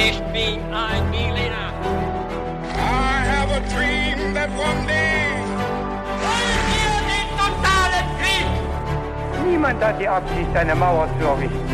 [0.00, 1.72] Ich bin ein Berliner.
[2.72, 5.34] I have a dream that one day.
[6.22, 9.50] Wollen wir den totalen Krieg?
[9.50, 11.68] Niemand hat die Absicht, eine Mauer zu errichten.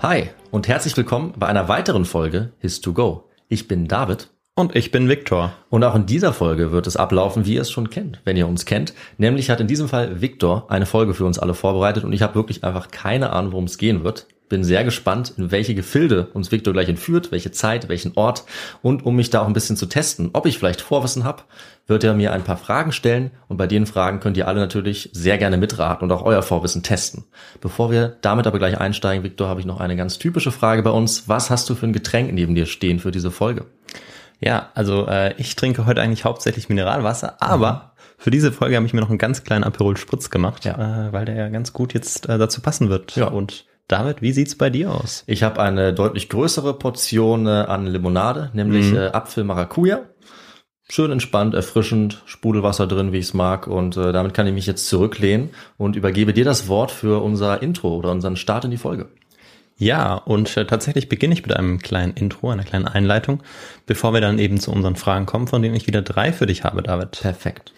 [0.00, 3.28] Hi und herzlich willkommen bei einer weiteren Folge His to Go.
[3.48, 5.52] Ich bin David Und ich bin Viktor.
[5.70, 8.48] und auch in dieser Folge wird es ablaufen, wie ihr es schon kennt, wenn ihr
[8.48, 8.92] uns kennt.
[9.16, 12.34] Nämlich hat in diesem Fall Viktor eine Folge für uns alle vorbereitet und ich habe
[12.34, 14.26] wirklich einfach keine Ahnung, worum es gehen wird.
[14.48, 18.46] Bin sehr gespannt, in welche Gefilde uns Viktor gleich entführt, welche Zeit, welchen Ort
[18.82, 21.44] und um mich da auch ein bisschen zu testen, ob ich vielleicht Vorwissen habe,
[21.86, 25.10] wird er mir ein paar Fragen stellen und bei den Fragen könnt ihr alle natürlich
[25.12, 27.22] sehr gerne mitraten und auch euer Vorwissen testen.
[27.60, 30.90] Bevor wir damit aber gleich einsteigen, Viktor, habe ich noch eine ganz typische Frage bei
[30.90, 31.28] uns.
[31.28, 33.66] Was hast du für ein Getränk neben dir stehen für diese Folge?
[34.40, 38.92] Ja, also äh, ich trinke heute eigentlich hauptsächlich Mineralwasser, aber für diese Folge habe ich
[38.92, 41.08] mir noch einen ganz kleinen Aperol Spritz gemacht, Ja.
[41.08, 43.16] äh, weil der ja ganz gut jetzt äh, dazu passen wird.
[43.16, 43.28] Ja.
[43.28, 45.24] Und David, wie sieht's bei dir aus?
[45.26, 50.00] Ich habe eine deutlich größere Portion äh, an Limonade, nämlich äh, Apfel Maracuja.
[50.90, 53.66] Schön entspannt, erfrischend, Sprudelwasser drin, wie ich es mag.
[53.66, 57.60] Und äh, damit kann ich mich jetzt zurücklehnen und übergebe dir das Wort für unser
[57.62, 59.08] Intro oder unseren Start in die Folge.
[59.80, 63.44] Ja, und äh, tatsächlich beginne ich mit einem kleinen Intro, einer kleinen Einleitung,
[63.86, 66.64] bevor wir dann eben zu unseren Fragen kommen, von denen ich wieder drei für dich
[66.64, 67.12] habe, David.
[67.12, 67.72] Perfekt.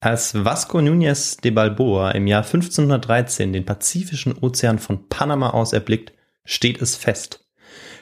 [0.00, 6.12] Als Vasco Núñez de Balboa im Jahr 1513 den Pazifischen Ozean von Panama aus erblickt,
[6.46, 7.46] steht es fest.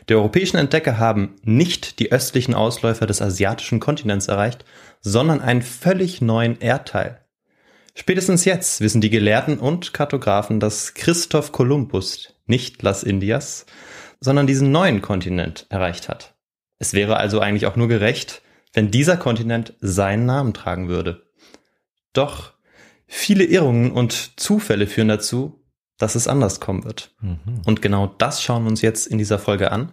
[0.08, 4.64] Die europäischen Entdecker haben nicht die östlichen Ausläufer des asiatischen Kontinents erreicht,
[5.00, 7.22] sondern einen völlig neuen Erdteil.
[7.96, 13.66] Spätestens jetzt wissen die Gelehrten und Kartografen, dass Christoph Kolumbus nicht Las Indias,
[14.20, 16.34] sondern diesen neuen Kontinent erreicht hat.
[16.78, 21.26] Es wäre also eigentlich auch nur gerecht, wenn dieser Kontinent seinen Namen tragen würde.
[22.12, 22.52] Doch
[23.06, 25.64] viele Irrungen und Zufälle führen dazu,
[25.98, 27.14] dass es anders kommen wird.
[27.64, 29.92] Und genau das schauen wir uns jetzt in dieser Folge an.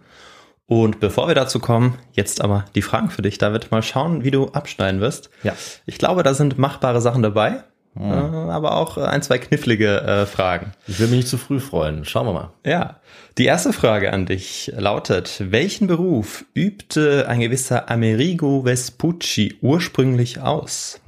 [0.66, 3.70] Und bevor wir dazu kommen, jetzt aber die Fragen für dich, David.
[3.70, 5.30] Mal schauen, wie du abschneiden wirst.
[5.42, 5.54] Ja.
[5.86, 7.64] Ich glaube, da sind machbare Sachen dabei,
[7.98, 10.72] äh, aber auch äh, ein, zwei knifflige äh, Fragen.
[10.86, 12.04] Ich will mich nicht zu früh freuen.
[12.04, 12.52] Schauen wir mal.
[12.64, 13.00] Ja,
[13.38, 21.00] die erste Frage an dich lautet, welchen Beruf übte ein gewisser Amerigo Vespucci ursprünglich aus?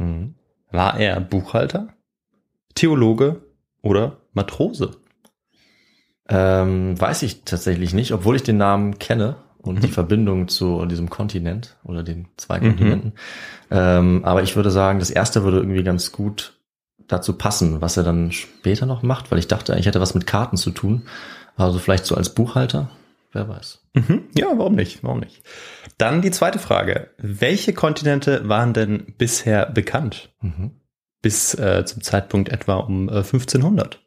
[0.71, 1.89] War er Buchhalter,
[2.75, 3.43] Theologe
[3.83, 4.93] oder Matrose?
[6.29, 11.11] Ähm, weiß ich tatsächlich nicht, obwohl ich den Namen kenne und die Verbindung zu diesem
[11.11, 13.13] Kontinent oder den zwei Kontinenten.
[13.71, 16.56] Ähm, aber ich würde sagen, das erste würde irgendwie ganz gut
[17.09, 20.27] dazu passen, was er dann später noch macht, weil ich dachte, eigentlich hätte was mit
[20.27, 21.03] Karten zu tun.
[21.57, 22.91] Also vielleicht so als Buchhalter,
[23.33, 23.83] wer weiß.
[23.95, 24.25] Mhm.
[24.37, 25.03] Ja, warum nicht?
[25.03, 25.43] Warum nicht?
[25.99, 27.11] Dann die zweite Frage.
[27.19, 30.35] Welche Kontinente waren denn bisher bekannt?
[31.23, 34.01] Bis äh, zum Zeitpunkt etwa um äh, 1500.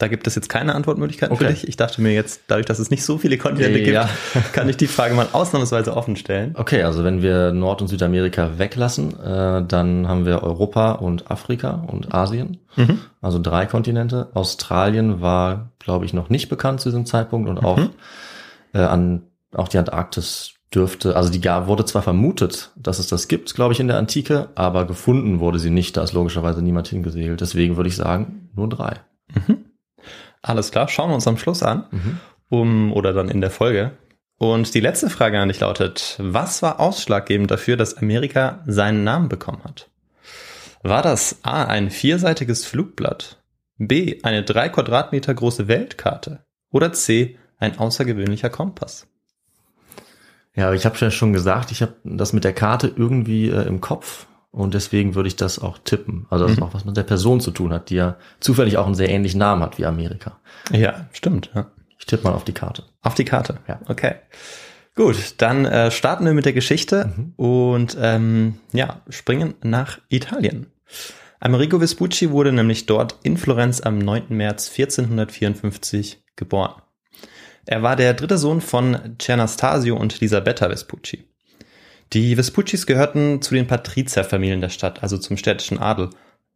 [0.00, 1.52] Da gibt es jetzt keine Antwortmöglichkeiten für Okay.
[1.52, 1.68] dich.
[1.68, 4.08] Ich dachte mir jetzt, dadurch, dass es nicht so viele Kontinente Ja.
[4.32, 6.54] gibt, kann ich die Frage mal ausnahmsweise offen stellen.
[6.56, 11.84] Okay, also wenn wir Nord- und Südamerika weglassen, äh, dann haben wir Europa und Afrika
[11.86, 12.58] und Asien.
[13.20, 14.28] Also drei Kontinente.
[14.34, 17.78] Australien war, glaube ich, noch nicht bekannt zu diesem Zeitpunkt und auch
[18.72, 19.22] äh, an
[19.54, 23.80] auch die Antarktis dürfte, also die wurde zwar vermutet, dass es das gibt, glaube ich,
[23.80, 25.96] in der Antike, aber gefunden wurde sie nicht.
[25.96, 27.40] Da ist logischerweise niemand hingesegelt.
[27.40, 28.94] Deswegen würde ich sagen, nur drei.
[30.42, 31.86] Alles klar, schauen wir uns am Schluss an.
[32.48, 33.92] Um, oder dann in der Folge.
[34.38, 39.28] Und die letzte Frage an dich lautet, was war ausschlaggebend dafür, dass Amerika seinen Namen
[39.28, 39.90] bekommen hat?
[40.82, 43.42] War das A, ein vierseitiges Flugblatt,
[43.76, 49.06] B, eine drei Quadratmeter große Weltkarte oder C, ein außergewöhnlicher Kompass?
[50.54, 53.80] Ja, ich habe ja schon gesagt, ich habe das mit der Karte irgendwie äh, im
[53.80, 56.26] Kopf und deswegen würde ich das auch tippen.
[56.28, 58.94] Also das auch was mit der Person zu tun hat, die ja zufällig auch einen
[58.94, 60.40] sehr ähnlichen Namen hat wie Amerika.
[60.72, 61.50] Ja, stimmt.
[61.54, 61.70] Ja.
[61.98, 62.84] Ich tippe mal auf die Karte.
[63.02, 63.58] Auf die Karte.
[63.68, 63.80] Ja.
[63.86, 64.14] Okay.
[64.96, 70.66] Gut, dann äh, starten wir mit der Geschichte und ähm, ja, springen nach Italien.
[71.38, 74.24] Amerigo Vespucci wurde nämlich dort in Florenz am 9.
[74.30, 76.82] März 1454 geboren.
[77.66, 81.29] Er war der dritte Sohn von Cernastasio und Elisabetta Vespucci.
[82.12, 86.10] Die Vespuccis gehörten zu den Patrizierfamilien der Stadt, also zum städtischen Adel.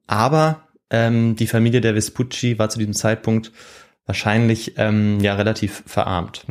[0.07, 3.53] Aber ähm, die Familie der Vespucci war zu diesem Zeitpunkt
[4.07, 6.45] wahrscheinlich ähm, ja relativ verarmt.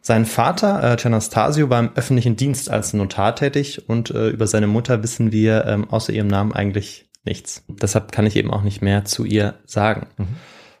[0.00, 4.66] Sein Vater, äh, Cernastasio, war im öffentlichen Dienst als Notar tätig und äh, über seine
[4.66, 7.64] Mutter wissen wir ähm, außer ihrem Namen eigentlich nichts.
[7.68, 10.08] Deshalb kann ich eben auch nicht mehr zu ihr sagen.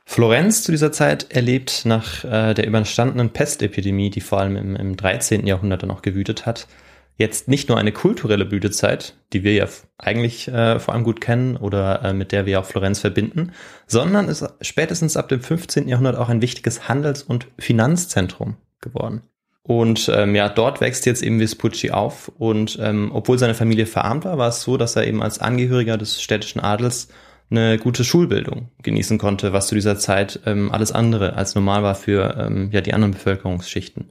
[0.04, 4.96] Florenz zu dieser Zeit erlebt nach äh, der überstandenen Pestepidemie, die vor allem im, im
[4.96, 5.46] 13.
[5.46, 6.66] Jahrhundert dann auch gewütet hat,
[7.16, 9.66] jetzt nicht nur eine kulturelle Blütezeit, die wir ja
[9.98, 13.52] eigentlich äh, vor allem gut kennen oder äh, mit der wir auch Florenz verbinden,
[13.86, 15.88] sondern ist spätestens ab dem 15.
[15.88, 19.22] Jahrhundert auch ein wichtiges Handels- und Finanzzentrum geworden.
[19.62, 24.26] Und ähm, ja, dort wächst jetzt eben Vespucci auf und ähm, obwohl seine Familie verarmt
[24.26, 27.08] war, war es so, dass er eben als Angehöriger des städtischen Adels
[27.50, 31.94] eine gute Schulbildung genießen konnte, was zu dieser Zeit ähm, alles andere als normal war
[31.94, 34.10] für ähm, ja, die anderen Bevölkerungsschichten.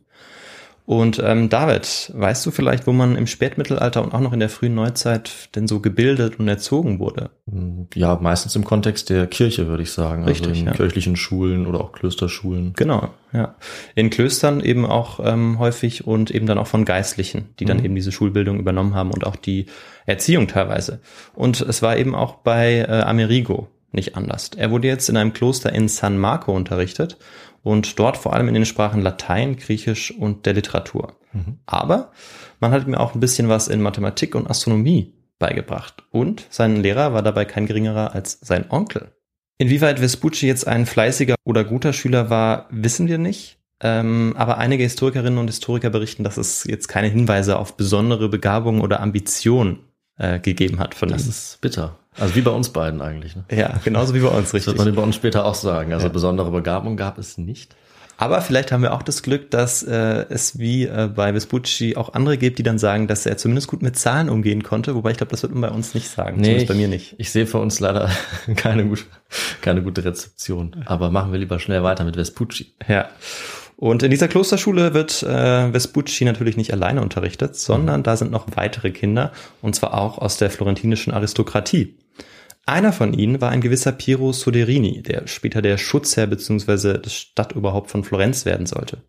[0.85, 4.50] Und ähm, David, weißt du vielleicht, wo man im Spätmittelalter und auch noch in der
[4.50, 7.30] frühen Neuzeit denn so gebildet und erzogen wurde?
[7.95, 10.25] Ja, meistens im Kontext der Kirche, würde ich sagen.
[10.25, 10.74] Richtig, also in ja.
[10.74, 12.74] kirchlichen Schulen oder auch Klösterschulen.
[12.75, 13.56] Genau, ja.
[13.95, 17.95] In Klöstern eben auch ähm, häufig und eben dann auch von Geistlichen, die dann eben
[17.95, 19.68] diese Schulbildung übernommen haben und auch die
[20.06, 21.00] Erziehung teilweise.
[21.33, 24.51] Und es war eben auch bei äh, Amerigo nicht anders.
[24.57, 27.18] Er wurde jetzt in einem Kloster in San Marco unterrichtet
[27.63, 31.15] und dort vor allem in den Sprachen Latein, Griechisch und der Literatur.
[31.65, 32.12] Aber
[32.60, 36.04] man hat ihm auch ein bisschen was in Mathematik und Astronomie beigebracht.
[36.12, 39.12] Und sein Lehrer war dabei kein geringerer als sein Onkel.
[39.57, 43.57] Inwieweit Vespucci jetzt ein fleißiger oder guter Schüler war, wissen wir nicht.
[43.80, 48.81] Ähm, aber einige Historikerinnen und Historiker berichten, dass es jetzt keine Hinweise auf besondere Begabung
[48.81, 49.80] oder Ambition
[50.18, 51.30] äh, gegeben hat von Das ihm.
[51.30, 51.98] ist bitter.
[52.19, 53.36] Also wie bei uns beiden eigentlich.
[53.36, 53.44] Ne?
[53.51, 54.68] Ja, genauso wie bei uns, Das richtig.
[54.68, 55.94] wird man über uns später auch sagen.
[55.94, 57.75] Also besondere Begabung gab es nicht.
[58.18, 62.13] Aber vielleicht haben wir auch das Glück, dass äh, es wie äh, bei Vespucci auch
[62.13, 64.95] andere gibt, die dann sagen, dass er zumindest gut mit Zahlen umgehen konnte.
[64.95, 66.42] Wobei ich glaube, das wird man bei uns nicht sagen.
[66.44, 67.15] Zumindest bei mir nicht.
[67.18, 68.10] Ich sehe für uns leider
[68.56, 69.04] keine gute,
[69.62, 70.83] keine gute Rezeption.
[70.86, 72.74] Aber machen wir lieber schnell weiter mit Vespucci.
[72.88, 73.09] Ja.
[73.75, 78.45] Und in dieser Klosterschule wird äh, Vespucci natürlich nicht alleine unterrichtet, sondern da sind noch
[78.56, 81.95] weitere Kinder, und zwar auch aus der florentinischen Aristokratie.
[82.65, 86.98] Einer von ihnen war ein gewisser Piero Soderini, der später der Schutzherr bzw.
[86.98, 89.04] das Stadtoberhaupt von Florenz werden sollte.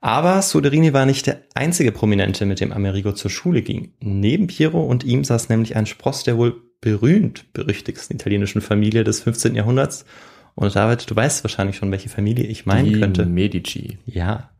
[0.00, 3.92] Aber Soderini war nicht der einzige Prominente, mit dem Amerigo zur Schule ging.
[4.00, 9.20] Neben Piero und ihm saß nämlich ein Spross der wohl berühmt berüchtigsten italienischen Familie des
[9.20, 9.54] 15.
[9.54, 10.06] Jahrhunderts.
[10.54, 13.26] Und David, du weißt wahrscheinlich schon, welche Familie ich meinen Die könnte.
[13.26, 13.98] Medici.
[14.06, 14.50] Ja,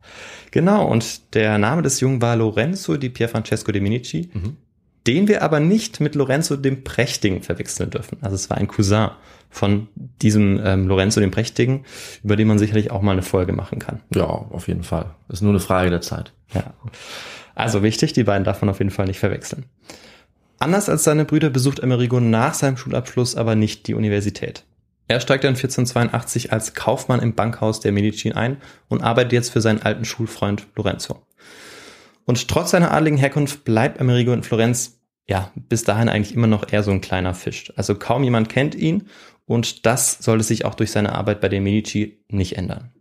[0.51, 0.87] genau.
[0.87, 4.29] Und der Name des Jungen war Lorenzo di Pierfrancesco de Medici,
[5.07, 8.17] den wir aber nicht mit Lorenzo dem Prächtigen verwechseln dürfen.
[8.21, 9.09] Also es war ein Cousin
[9.49, 9.87] von
[10.21, 11.85] diesem ähm, Lorenzo dem Prächtigen,
[12.23, 14.01] über den man sicherlich auch mal eine Folge machen kann.
[14.13, 15.13] Ja, auf jeden Fall.
[15.27, 16.33] Ist nur eine Frage der Zeit.
[16.53, 16.73] Ja.
[17.55, 19.65] Also wichtig, die beiden darf man auf jeden Fall nicht verwechseln.
[20.59, 24.63] Anders als seine Brüder besucht Amerigo nach seinem Schulabschluss aber nicht die Universität.
[25.07, 28.57] Er steigt dann 1482 als Kaufmann im Bankhaus der Medici ein
[28.87, 31.21] und arbeitet jetzt für seinen alten Schulfreund Lorenzo.
[32.25, 36.71] Und trotz seiner adligen Herkunft bleibt Amerigo in Florenz, ja, bis dahin eigentlich immer noch
[36.71, 37.71] eher so ein kleiner Fisch.
[37.75, 39.07] Also kaum jemand kennt ihn
[39.45, 42.91] und das sollte sich auch durch seine Arbeit bei den Medici nicht ändern.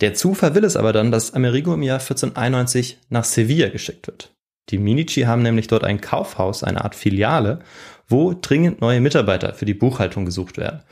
[0.00, 4.34] Der Zufall will es aber dann, dass Amerigo im Jahr 1491 nach Sevilla geschickt wird.
[4.68, 7.60] Die Medici haben nämlich dort ein Kaufhaus, eine Art Filiale,
[8.08, 10.82] wo dringend neue Mitarbeiter für die Buchhaltung gesucht werden.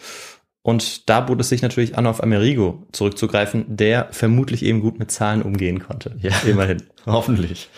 [0.67, 5.11] Und da bot es sich natürlich an, auf Amerigo zurückzugreifen, der vermutlich eben gut mit
[5.11, 6.17] Zahlen umgehen konnte.
[6.21, 6.33] Ja.
[6.47, 6.83] immerhin.
[7.07, 7.69] Hoffentlich.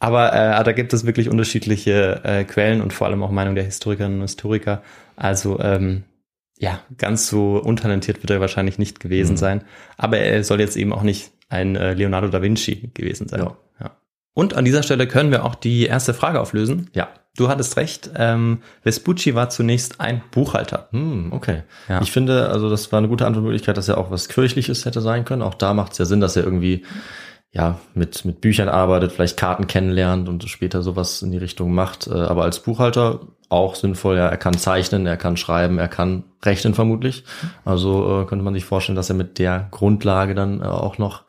[0.00, 3.62] Aber äh, da gibt es wirklich unterschiedliche äh, Quellen und vor allem auch Meinung der
[3.62, 4.82] Historikerinnen und Historiker.
[5.14, 6.02] Also ähm,
[6.58, 9.38] ja, ganz so untalentiert wird er wahrscheinlich nicht gewesen Mhm.
[9.38, 9.64] sein.
[9.96, 13.38] Aber er soll jetzt eben auch nicht ein äh, Leonardo da Vinci gewesen sein.
[13.40, 13.56] Ja.
[13.80, 13.96] Ja.
[14.34, 16.90] Und an dieser Stelle können wir auch die erste Frage auflösen.
[16.92, 17.08] Ja.
[17.36, 20.88] Du hattest recht, ähm, Vespucci war zunächst ein Buchhalter.
[20.92, 21.62] Hm, okay.
[21.88, 22.00] Ja.
[22.00, 25.24] Ich finde, also das war eine gute Antwortmöglichkeit, dass er auch was Kirchliches hätte sein
[25.24, 25.42] können.
[25.42, 26.84] Auch da macht es ja Sinn, dass er irgendwie
[27.52, 32.06] ja mit, mit Büchern arbeitet, vielleicht Karten kennenlernt und später sowas in die Richtung macht.
[32.06, 34.16] Äh, Aber als Buchhalter auch sinnvoll.
[34.16, 37.24] Ja, er kann zeichnen, er kann schreiben, er kann rechnen vermutlich.
[37.64, 41.24] Also äh, könnte man sich vorstellen, dass er mit der Grundlage dann äh, auch noch,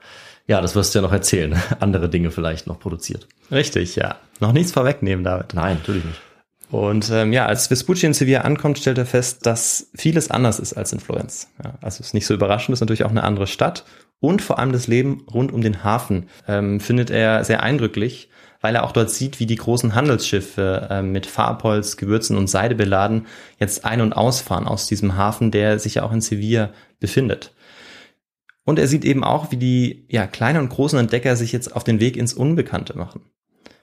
[0.47, 3.27] ja, das wirst du ja noch erzählen, andere Dinge vielleicht noch produziert.
[3.51, 4.15] Richtig, ja.
[4.39, 5.53] Noch nichts vorwegnehmen, David.
[5.53, 6.21] Nein, natürlich nicht.
[6.69, 10.73] Und ähm, ja, als Vespucci in Sevilla ankommt, stellt er fest, dass vieles anders ist
[10.73, 11.49] als in Florenz.
[11.63, 13.85] Ja, also es ist nicht so überraschend, es ist natürlich auch eine andere Stadt.
[14.19, 18.75] Und vor allem das Leben rund um den Hafen ähm, findet er sehr eindrücklich, weil
[18.75, 23.27] er auch dort sieht, wie die großen Handelsschiffe ähm, mit Farbholz, Gewürzen und Seide beladen
[23.59, 27.53] jetzt ein- und ausfahren aus diesem Hafen, der sich ja auch in Sevilla befindet.
[28.67, 31.85] Und er sieht eben auch, wie die ja, kleinen und großen Entdecker sich jetzt auf
[31.85, 33.21] den Weg ins Unbekannte machen.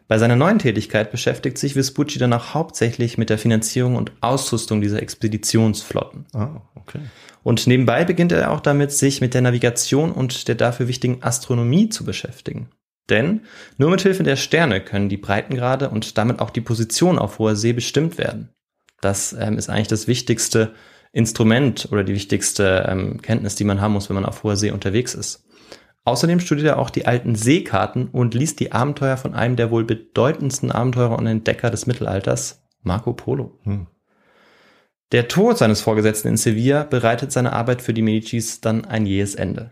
[0.08, 5.00] Bei seiner neuen Tätigkeit beschäftigt sich Vespucci danach hauptsächlich mit der Finanzierung und Ausrüstung dieser
[5.00, 6.26] Expeditionsflotten.
[6.34, 6.98] Ah, okay.
[7.42, 11.88] Und nebenbei beginnt er auch damit, sich mit der Navigation und der dafür wichtigen Astronomie
[11.88, 12.68] zu beschäftigen.
[13.08, 13.40] Denn
[13.78, 17.56] nur mit Hilfe der Sterne können die Breitengrade und damit auch die Position auf hoher
[17.56, 18.50] See bestimmt werden.
[19.00, 20.74] Das ähm, ist eigentlich das wichtigste
[21.14, 24.72] Instrument oder die wichtigste ähm, Kenntnis, die man haben muss, wenn man auf hoher See
[24.72, 25.44] unterwegs ist.
[26.04, 29.84] Außerdem studierte er auch die alten Seekarten und liest die Abenteuer von einem der wohl
[29.84, 33.58] bedeutendsten Abenteurer und Entdecker des Mittelalters, Marco Polo.
[33.62, 33.86] Hm.
[35.12, 39.36] Der Tod seines Vorgesetzten in Sevilla bereitet seine Arbeit für die Medicis dann ein jähes
[39.36, 39.70] Ende.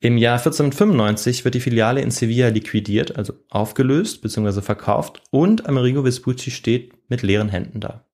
[0.00, 4.60] Im Jahr 1495 wird die Filiale in Sevilla liquidiert, also aufgelöst bzw.
[4.60, 8.04] verkauft und Amerigo Vespucci steht mit leeren Händen da.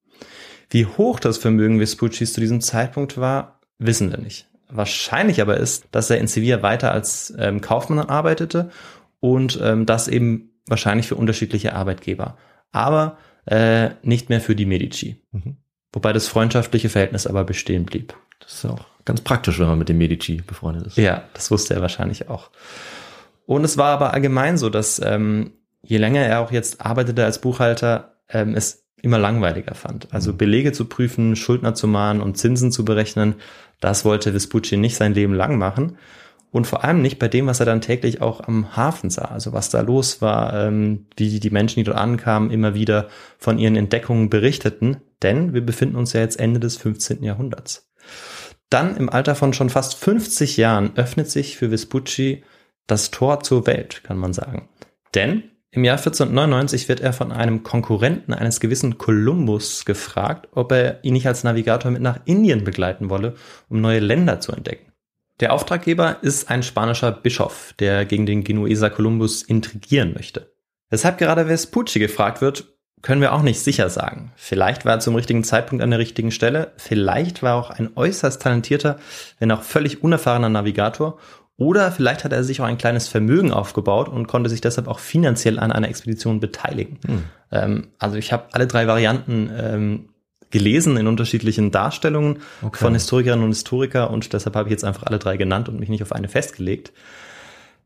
[0.71, 4.49] Wie hoch das Vermögen Vespuccis zu diesem Zeitpunkt war, wissen wir nicht.
[4.69, 8.71] Wahrscheinlich aber ist, dass er in Sevilla weiter als ähm, Kaufmann arbeitete
[9.19, 12.37] und ähm, das eben wahrscheinlich für unterschiedliche Arbeitgeber,
[12.71, 15.21] aber äh, nicht mehr für die Medici.
[15.33, 15.57] Mhm.
[15.93, 18.15] Wobei das freundschaftliche Verhältnis aber bestehen blieb.
[18.39, 20.97] Das ist auch ganz praktisch, wenn man mit dem Medici befreundet ist.
[20.97, 22.51] Ja, das wusste er wahrscheinlich auch.
[23.45, 27.41] Und es war aber allgemein so, dass ähm, je länger er auch jetzt arbeitete als
[27.41, 30.09] Buchhalter, ähm, es immer langweiliger fand.
[30.13, 33.35] Also Belege zu prüfen, Schuldner zu mahnen und Zinsen zu berechnen,
[33.81, 35.97] das wollte Vespucci nicht sein Leben lang machen.
[36.53, 39.27] Und vor allem nicht bei dem, was er dann täglich auch am Hafen sah.
[39.27, 43.59] Also was da los war, ähm, wie die Menschen, die dort ankamen, immer wieder von
[43.59, 44.97] ihren Entdeckungen berichteten.
[45.23, 47.23] Denn wir befinden uns ja jetzt Ende des 15.
[47.23, 47.89] Jahrhunderts.
[48.69, 52.43] Dann im Alter von schon fast 50 Jahren öffnet sich für Vespucci
[52.87, 54.69] das Tor zur Welt, kann man sagen.
[55.15, 61.05] Denn im Jahr 1499 wird er von einem Konkurrenten eines gewissen Kolumbus gefragt, ob er
[61.05, 63.35] ihn nicht als Navigator mit nach Indien begleiten wolle,
[63.69, 64.91] um neue Länder zu entdecken.
[65.39, 70.53] Der Auftraggeber ist ein spanischer Bischof, der gegen den Genueser Kolumbus intrigieren möchte.
[70.91, 72.67] Weshalb gerade Vespucci gefragt wird,
[73.01, 74.33] können wir auch nicht sicher sagen.
[74.35, 77.91] Vielleicht war er zum richtigen Zeitpunkt an der richtigen Stelle, vielleicht war er auch ein
[77.95, 78.99] äußerst talentierter,
[79.39, 81.19] wenn auch völlig unerfahrener Navigator
[81.61, 84.99] oder vielleicht hat er sich auch ein kleines Vermögen aufgebaut und konnte sich deshalb auch
[84.99, 86.99] finanziell an einer Expedition beteiligen.
[87.07, 87.23] Hm.
[87.53, 90.09] Ähm, also ich habe alle drei Varianten ähm,
[90.51, 92.79] gelesen in unterschiedlichen Darstellungen Okay.
[92.83, 95.91] von Historikerinnen und Historiker und deshalb habe ich jetzt einfach alle drei genannt und mich
[95.91, 96.93] nicht auf eine festgelegt.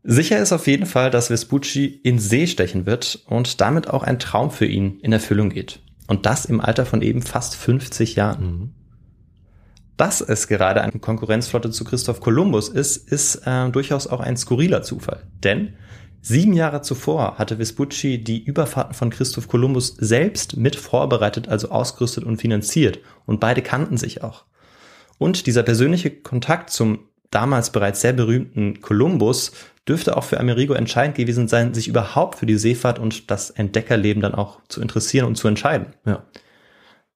[0.05, 4.21] Sicher ist auf jeden Fall, dass Vespucci in See stechen wird und damit auch ein
[4.21, 5.81] Traum für ihn in Erfüllung geht.
[6.07, 8.45] Und das im Alter von eben fast 50 Jahren.
[8.45, 8.71] Mhm.
[9.97, 14.83] Dass es gerade eine Konkurrenzflotte zu Christoph Kolumbus ist, ist äh, durchaus auch ein skurriler
[14.83, 15.23] Zufall.
[15.45, 15.75] Denn
[16.21, 22.25] sieben Jahre zuvor hatte Vespucci die Überfahrten von Christoph Kolumbus selbst mit vorbereitet, also ausgerüstet
[22.25, 22.99] und finanziert.
[23.25, 24.45] Und beide kannten sich auch.
[25.19, 26.99] Und dieser persönliche Kontakt zum
[27.31, 29.53] damals bereits sehr berühmten Kolumbus
[29.87, 34.23] dürfte auch für Amerigo entscheidend gewesen sein, sich überhaupt für die Seefahrt und das Entdeckerleben
[34.23, 35.95] dann auch zu interessieren und zu entscheiden.
[36.07, 36.25] Ja.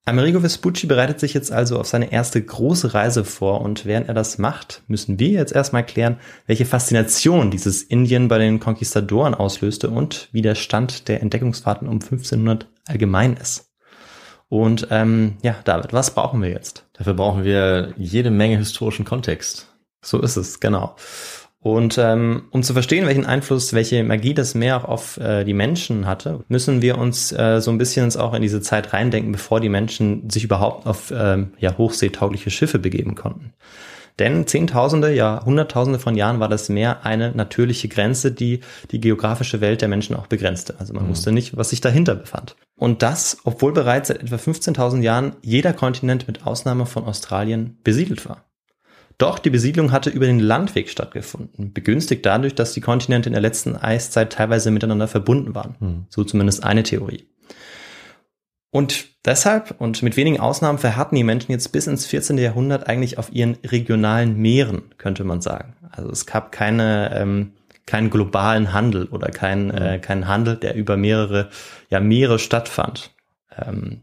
[0.09, 4.15] Amerigo Vespucci bereitet sich jetzt also auf seine erste große Reise vor und während er
[4.15, 9.91] das macht, müssen wir jetzt erstmal klären, welche Faszination dieses Indien bei den Konquistadoren auslöste
[9.91, 13.71] und wie der Stand der Entdeckungsfahrten um 1500 allgemein ist.
[14.49, 16.87] Und ähm, ja, David, was brauchen wir jetzt?
[16.95, 19.69] Dafür brauchen wir jede Menge historischen Kontext.
[20.01, 20.97] So ist es, genau.
[21.61, 25.55] Und ähm, um zu verstehen, welchen Einfluss, welche Magie das Meer auch auf äh, die
[25.55, 29.61] Menschen hatte, müssen wir uns äh, so ein bisschen auch in diese Zeit reindenken, bevor
[29.61, 33.55] die Menschen sich überhaupt auf ähm, ja, hochseetaugliche Schiffe begeben konnten.
[34.19, 38.61] Denn Zehntausende, ja Hunderttausende von Jahren war das Meer eine natürliche Grenze, die
[38.91, 40.75] die geografische Welt der Menschen auch begrenzte.
[40.79, 42.57] Also man wusste nicht, was sich dahinter befand.
[42.77, 48.29] Und das, obwohl bereits seit etwa 15.000 Jahren jeder Kontinent mit Ausnahme von Australien besiedelt
[48.29, 48.48] war.
[49.19, 53.43] Doch die Besiedlung hatte über den Landweg stattgefunden, begünstigt dadurch, dass die Kontinente in der
[53.43, 55.75] letzten Eiszeit teilweise miteinander verbunden waren.
[55.81, 56.07] Hm.
[56.09, 57.27] So zumindest eine Theorie.
[58.71, 62.39] Und deshalb und mit wenigen Ausnahmen verharrten die Menschen jetzt bis ins 14.
[62.39, 65.75] Jahrhundert eigentlich auf ihren regionalen Meeren, könnte man sagen.
[65.91, 67.55] Also es gab keine, ähm,
[67.87, 71.49] keinen globalen Handel oder keinen äh, keinen Handel, der über mehrere
[71.89, 73.11] ja, Meere stattfand.
[73.57, 74.03] Ähm,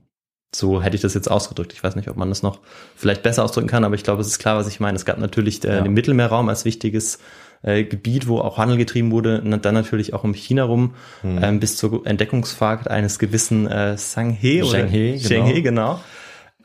[0.58, 1.74] so hätte ich das jetzt ausgedrückt.
[1.74, 2.60] Ich weiß nicht, ob man das noch
[2.96, 4.96] vielleicht besser ausdrücken kann, aber ich glaube, es ist klar, was ich meine.
[4.96, 5.82] Es gab natürlich äh, Ja.
[5.82, 7.20] den Mittelmeerraum als wichtiges
[7.64, 11.40] äh, Gebiet, wo auch Handel getrieben wurde, und dann natürlich auch um China rum, Hm.
[11.42, 15.28] ähm, bis zur Entdeckungsfahrt eines gewissen äh, Sanghe oder Zheng He, genau.
[15.28, 16.00] Zheng He, genau.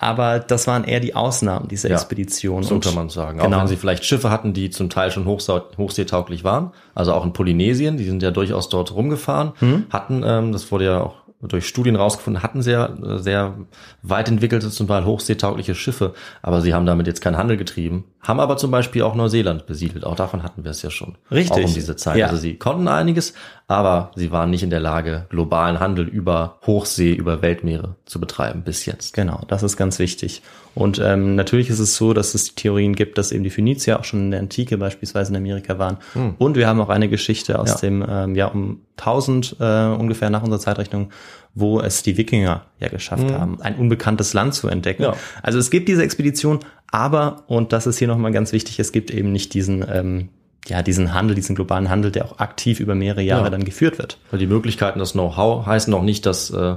[0.02, 2.62] Aber das waren eher die Ausnahmen dieser Ja, Expedition.
[2.62, 3.38] So Und- kann man sagen.
[3.38, 3.54] Genau.
[3.56, 6.72] Auch wenn sie vielleicht Schiffe hatten, die zum Teil schon hochseetauglich waren.
[6.94, 9.84] Also auch in Polynesien, die sind ja durchaus dort rumgefahren, Hm?
[9.90, 13.56] hatten, ähm, das wurde ja auch durch Studien rausgefunden, hatten sehr, sehr
[14.02, 18.38] weit entwickelte, zum Teil hochseetaugliche Schiffe, aber sie haben damit jetzt keinen Handel getrieben, haben
[18.40, 20.04] aber zum Beispiel auch Neuseeland besiedelt.
[20.04, 21.16] Auch davon hatten wir es ja schon.
[21.30, 21.64] Richtig.
[21.64, 22.16] Auch um diese Zeit.
[22.18, 22.26] Ja.
[22.26, 23.32] Also sie konnten einiges,
[23.66, 28.62] aber sie waren nicht in der Lage, globalen Handel über Hochsee, über Weltmeere zu betreiben
[28.62, 29.14] bis jetzt.
[29.14, 30.42] Genau, das ist ganz wichtig.
[30.74, 33.98] Und ähm, natürlich ist es so, dass es die Theorien gibt, dass eben die Phönizier
[33.98, 35.96] auch schon in der Antike beispielsweise in Amerika waren.
[36.38, 37.76] Und wir haben auch eine Geschichte aus Ja.
[37.78, 41.10] dem ähm, Jahr um 1000 äh, ungefähr nach unserer Zeitrechnung,
[41.54, 45.02] wo es die Wikinger ja geschafft haben, ein unbekanntes Land zu entdecken.
[45.02, 45.14] Ja.
[45.42, 49.10] Also es gibt diese Expedition, aber, und das ist hier nochmal ganz wichtig, es gibt
[49.10, 50.28] eben nicht diesen, ähm,
[50.66, 53.50] ja, diesen Handel, diesen globalen Handel, der auch aktiv über mehrere Jahre Ja.
[53.50, 54.18] dann geführt wird.
[54.30, 56.76] Weil die Möglichkeiten, das Know-how heißen noch nicht, dass äh,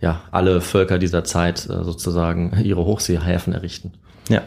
[0.00, 3.92] ja alle Völker dieser Zeit äh, sozusagen ihre Hochseehäfen errichten.
[4.28, 4.42] Ja,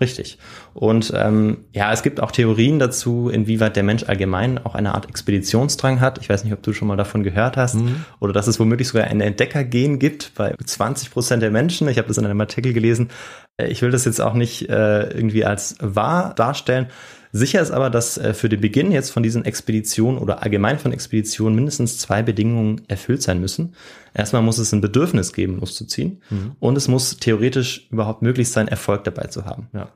[0.00, 0.38] richtig.
[0.72, 5.08] Und ähm, ja, es gibt auch Theorien dazu, inwieweit der Mensch allgemein auch eine Art
[5.08, 6.18] Expeditionsdrang hat.
[6.18, 7.76] Ich weiß nicht, ob du schon mal davon gehört hast.
[8.20, 11.86] Oder dass es womöglich sogar ein Entdeckergen gibt bei 20 Prozent der Menschen.
[11.88, 13.10] Ich habe das in einem Artikel gelesen.
[13.56, 16.86] Äh, Ich will das jetzt auch nicht äh, irgendwie als wahr darstellen.
[17.32, 20.92] Sicher ist aber, dass äh, für den Beginn jetzt von diesen Expeditionen oder allgemein von
[20.92, 23.74] Expeditionen mindestens zwei Bedingungen erfüllt sein müssen.
[24.14, 26.22] Erstmal muss es ein Bedürfnis geben, loszuziehen.
[26.60, 29.68] Und es muss theoretisch überhaupt möglich sein, Erfolg dabei zu haben.
[29.72, 29.88] Ja.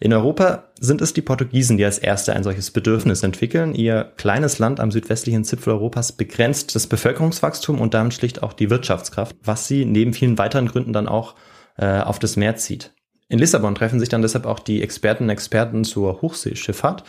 [0.00, 3.74] In Europa sind es die Portugiesen, die als erste ein solches Bedürfnis entwickeln.
[3.74, 8.70] Ihr kleines Land am südwestlichen Zipfel Europas begrenzt das Bevölkerungswachstum und damit schlicht auch die
[8.70, 11.36] Wirtschaftskraft, was sie neben vielen weiteren Gründen dann auch
[11.76, 12.92] äh, auf das Meer zieht.
[13.28, 17.04] In Lissabon treffen sich dann deshalb auch die Experten und Experten zur Hochseeschifffahrt.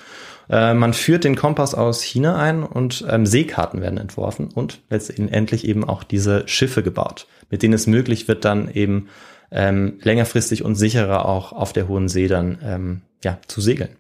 [0.49, 5.67] Äh, man führt den Kompass aus China ein und ähm, Seekarten werden entworfen und letztendlich
[5.67, 9.09] eben auch diese Schiffe gebaut, mit denen es möglich wird, dann eben
[9.51, 13.95] ähm, längerfristig und sicherer auch auf der hohen See dann ähm, ja, zu segeln.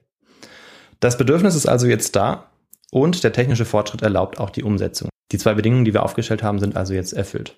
[0.99, 2.49] Das Bedürfnis ist also jetzt da
[2.91, 5.09] und der technische Fortschritt erlaubt auch die Umsetzung.
[5.31, 7.57] Die zwei Bedingungen, die wir aufgestellt haben, sind also jetzt erfüllt.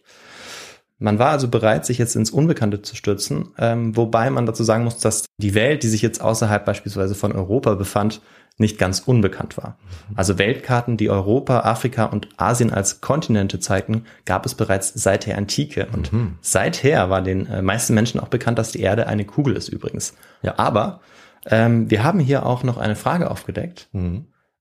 [1.00, 4.84] Man war also bereit, sich jetzt ins Unbekannte zu stürzen, ähm, wobei man dazu sagen
[4.84, 8.22] muss, dass die Welt, die sich jetzt außerhalb beispielsweise von Europa befand,
[8.60, 9.77] nicht ganz unbekannt war.
[10.16, 15.38] Also Weltkarten, die Europa, Afrika und Asien als Kontinente zeigten, gab es bereits seit der
[15.38, 15.88] Antike.
[15.94, 16.12] Und
[16.42, 20.16] seither war den äh, meisten Menschen auch bekannt, dass die Erde eine Kugel ist übrigens.
[20.42, 21.01] Ja, aber
[21.46, 23.89] ähm, wir haben hier auch noch eine Frage aufgedeckt.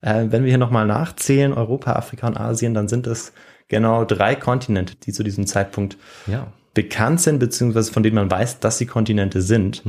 [0.01, 3.33] Äh, wenn wir hier nochmal nachzählen, Europa, Afrika und Asien, dann sind es
[3.69, 6.53] genau drei Kontinente, die zu diesem Zeitpunkt Ja.
[6.75, 9.83] bekannt sind, beziehungsweise von denen man weiß, dass sie Kontinente sind.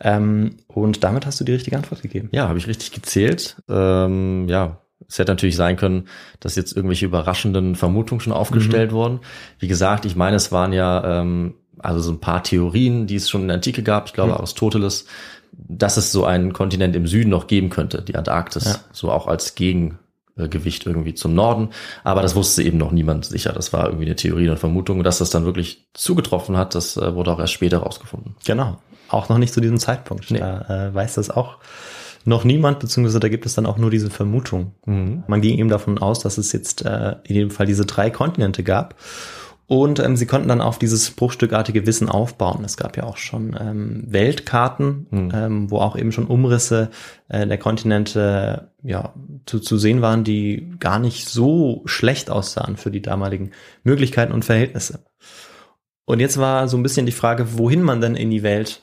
[0.00, 2.28] Ähm, und damit hast du die richtige Antwort gegeben.
[2.32, 3.56] Ja, habe ich richtig gezählt.
[3.68, 6.08] Ähm, ja, es hätte natürlich sein können,
[6.40, 9.20] dass jetzt irgendwelche überraschenden Vermutungen schon aufgestellt wurden.
[9.58, 13.28] Wie gesagt, ich meine, es waren ja ähm, also so ein paar Theorien, die es
[13.28, 14.06] schon in der Antike gab.
[14.06, 15.06] Ich glaube Aristoteles,
[15.56, 18.76] dass es so einen Kontinent im Süden noch geben könnte, die Antarktis, Ja.
[18.92, 21.70] so auch als Gegengewicht irgendwie zum Norden.
[22.02, 23.52] Aber das wusste eben noch niemand sicher.
[23.52, 24.98] Das war irgendwie eine Theorie und Vermutung.
[24.98, 28.34] Und dass das dann wirklich zugetroffen hat, das äh, wurde auch erst später rausgefunden.
[28.44, 28.78] Genau.
[29.08, 30.30] Auch noch nicht zu diesem Zeitpunkt.
[30.30, 30.38] Nee.
[30.38, 31.58] Da äh, weiß das auch
[32.24, 34.72] noch niemand, beziehungsweise da gibt es dann auch nur diese Vermutung.
[34.86, 38.62] Man ging eben davon aus, dass es jetzt äh, in jedem Fall diese drei Kontinente
[38.62, 38.94] gab.
[39.66, 42.64] Und ähm, sie konnten dann auf dieses bruchstückartige Wissen aufbauen.
[42.64, 46.90] Es gab ja auch schon ähm, Weltkarten, ähm, wo auch eben schon Umrisse
[47.28, 49.14] äh, der Kontinente ja,
[49.46, 53.52] zu, zu sehen waren, die gar nicht so schlecht aussahen für die damaligen
[53.84, 55.04] Möglichkeiten und Verhältnisse.
[56.04, 58.82] Und jetzt war so ein bisschen die Frage, wohin man denn in die Welt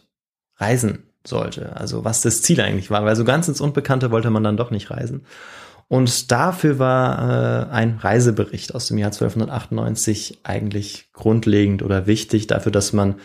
[0.57, 1.75] reisen sollte.
[1.75, 4.71] Also was das Ziel eigentlich war, weil so ganz ins Unbekannte wollte man dann doch
[4.71, 5.25] nicht reisen.
[5.91, 12.71] Und dafür war äh, ein Reisebericht aus dem Jahr 1298 eigentlich grundlegend oder wichtig dafür,
[12.71, 13.15] dass man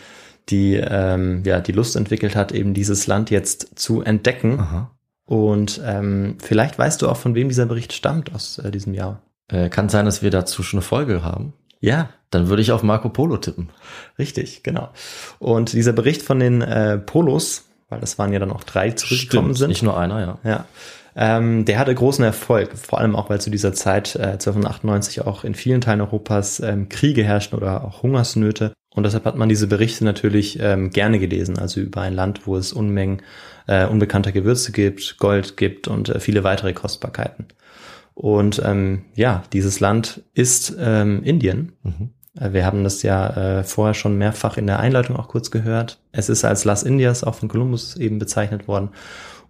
[0.49, 4.59] die, ähm, ja, die Lust entwickelt hat, eben dieses Land jetzt zu entdecken.
[4.59, 4.91] Aha.
[5.23, 9.21] Und ähm, vielleicht weißt du auch, von wem dieser Bericht stammt aus äh, diesem Jahr.
[9.47, 11.53] Äh, kann sein, dass wir dazu schon eine Folge haben.
[11.79, 13.69] Ja, Dann würde ich auf Marco Polo tippen.
[14.19, 14.89] Richtig, genau.
[15.39, 19.53] Und dieser Bericht von den äh, Polos, weil das waren ja dann auch drei zurückgekommen
[19.53, 19.69] sind.
[19.69, 20.37] Nicht nur einer, ja.
[20.43, 20.65] Ja.
[21.19, 25.43] Ähm, der hatte großen Erfolg, vor allem auch, weil zu dieser Zeit, äh, 1298, auch
[25.43, 28.71] in vielen Teilen Europas ähm, Kriege herrschten oder auch Hungersnöte.
[28.93, 32.55] Und deshalb hat man diese Berichte natürlich ähm, gerne gelesen, also über ein Land, wo
[32.55, 33.23] es Unmengen
[33.65, 37.47] äh, unbekannter Gewürze gibt, Gold gibt und äh, viele weitere Kostbarkeiten.
[38.13, 41.73] Und ähm, ja, dieses Land ist ähm, Indien.
[42.39, 45.99] Äh, Wir haben das ja äh, vorher schon mehrfach in der Einleitung auch kurz gehört.
[46.11, 48.89] Es ist als Las Indias auch von Kolumbus eben bezeichnet worden.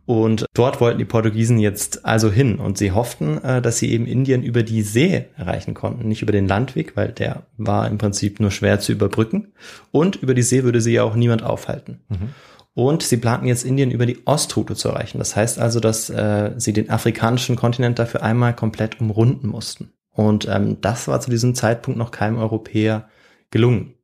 [0.08, 4.08] Und dort wollten die Portugiesen jetzt also hin und sie hofften, äh, dass sie eben
[4.08, 8.40] Indien über die See erreichen konnten, nicht über den Landweg, weil der war im Prinzip
[8.40, 9.52] nur schwer zu überbrücken.
[9.92, 12.00] Und über die See würde sie ja auch niemand aufhalten.
[12.74, 15.18] Und sie planten jetzt Indien über die Ostroute zu erreichen.
[15.18, 19.92] Das heißt also, dass äh, sie den afrikanischen Kontinent dafür einmal komplett umrunden mussten.
[20.14, 23.10] Und ähm, das war zu diesem Zeitpunkt noch keinem Europäer
[23.52, 23.97] gelungen.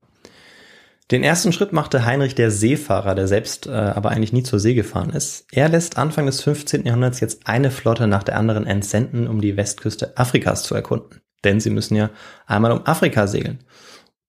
[1.14, 4.74] Den ersten Schritt machte Heinrich der Seefahrer, der selbst äh, aber eigentlich nie zur See
[4.74, 5.46] gefahren ist.
[5.52, 6.88] Er lässt Anfang des 15.
[6.88, 11.22] Jahrhunderts jetzt eine Flotte nach der anderen entsenden, um die Westküste Afrikas zu erkunden.
[11.44, 12.10] Denn sie müssen ja
[12.48, 13.60] einmal um Afrika segeln.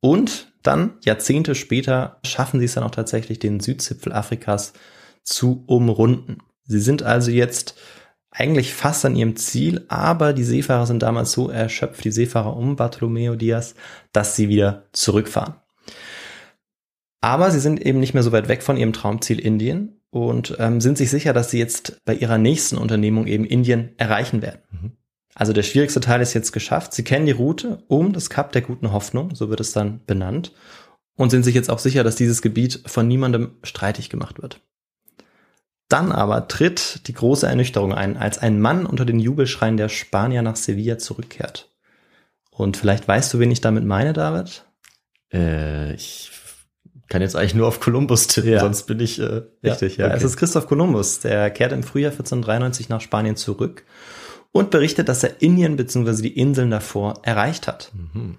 [0.01, 4.75] Und dann, Jahrzehnte später, schaffen sie es dann auch tatsächlich, den Südzipfel Afrikas
[5.23, 6.41] zu umrunden.
[6.65, 7.77] Sie sind also jetzt
[8.31, 12.77] eigentlich fast an ihrem Ziel, aber die Seefahrer sind damals so erschöpft, die Seefahrer um
[12.77, 13.75] Bartolomeo Diaz,
[14.13, 15.55] dass sie wieder zurückfahren.
[17.25, 20.83] Aber sie sind eben nicht mehr so weit weg von ihrem Traumziel Indien und ähm,
[20.83, 24.61] sind sich sicher, dass sie jetzt bei ihrer nächsten Unternehmung eben Indien erreichen werden.
[24.71, 24.93] Mhm.
[25.35, 26.93] Also der schwierigste Teil ist jetzt geschafft.
[26.93, 30.53] Sie kennen die Route um das Kap der guten Hoffnung, so wird es dann benannt,
[31.17, 34.61] und sind sich jetzt auch sicher, dass dieses Gebiet von niemandem streitig gemacht wird.
[35.89, 40.43] Dann aber tritt die große Ernüchterung ein, als ein Mann unter den Jubelschreien der Spanier
[40.43, 41.71] nach Sevilla zurückkehrt.
[42.51, 44.67] Und vielleicht weißt du, wen ich damit meine, David?
[45.33, 46.31] Äh, ich
[47.09, 48.61] kann jetzt eigentlich nur auf Kolumbus tippen, ja.
[48.61, 49.97] sonst bin ich äh, richtig.
[49.97, 50.11] Ja, ja.
[50.11, 50.19] Okay.
[50.19, 51.21] es ist Christoph Kolumbus.
[51.21, 53.85] Der kehrt im Frühjahr 1493 nach Spanien zurück
[54.53, 56.23] und berichtet, dass er Indien bzw.
[56.23, 57.93] die Inseln davor erreicht hat.
[57.95, 58.37] Mhm.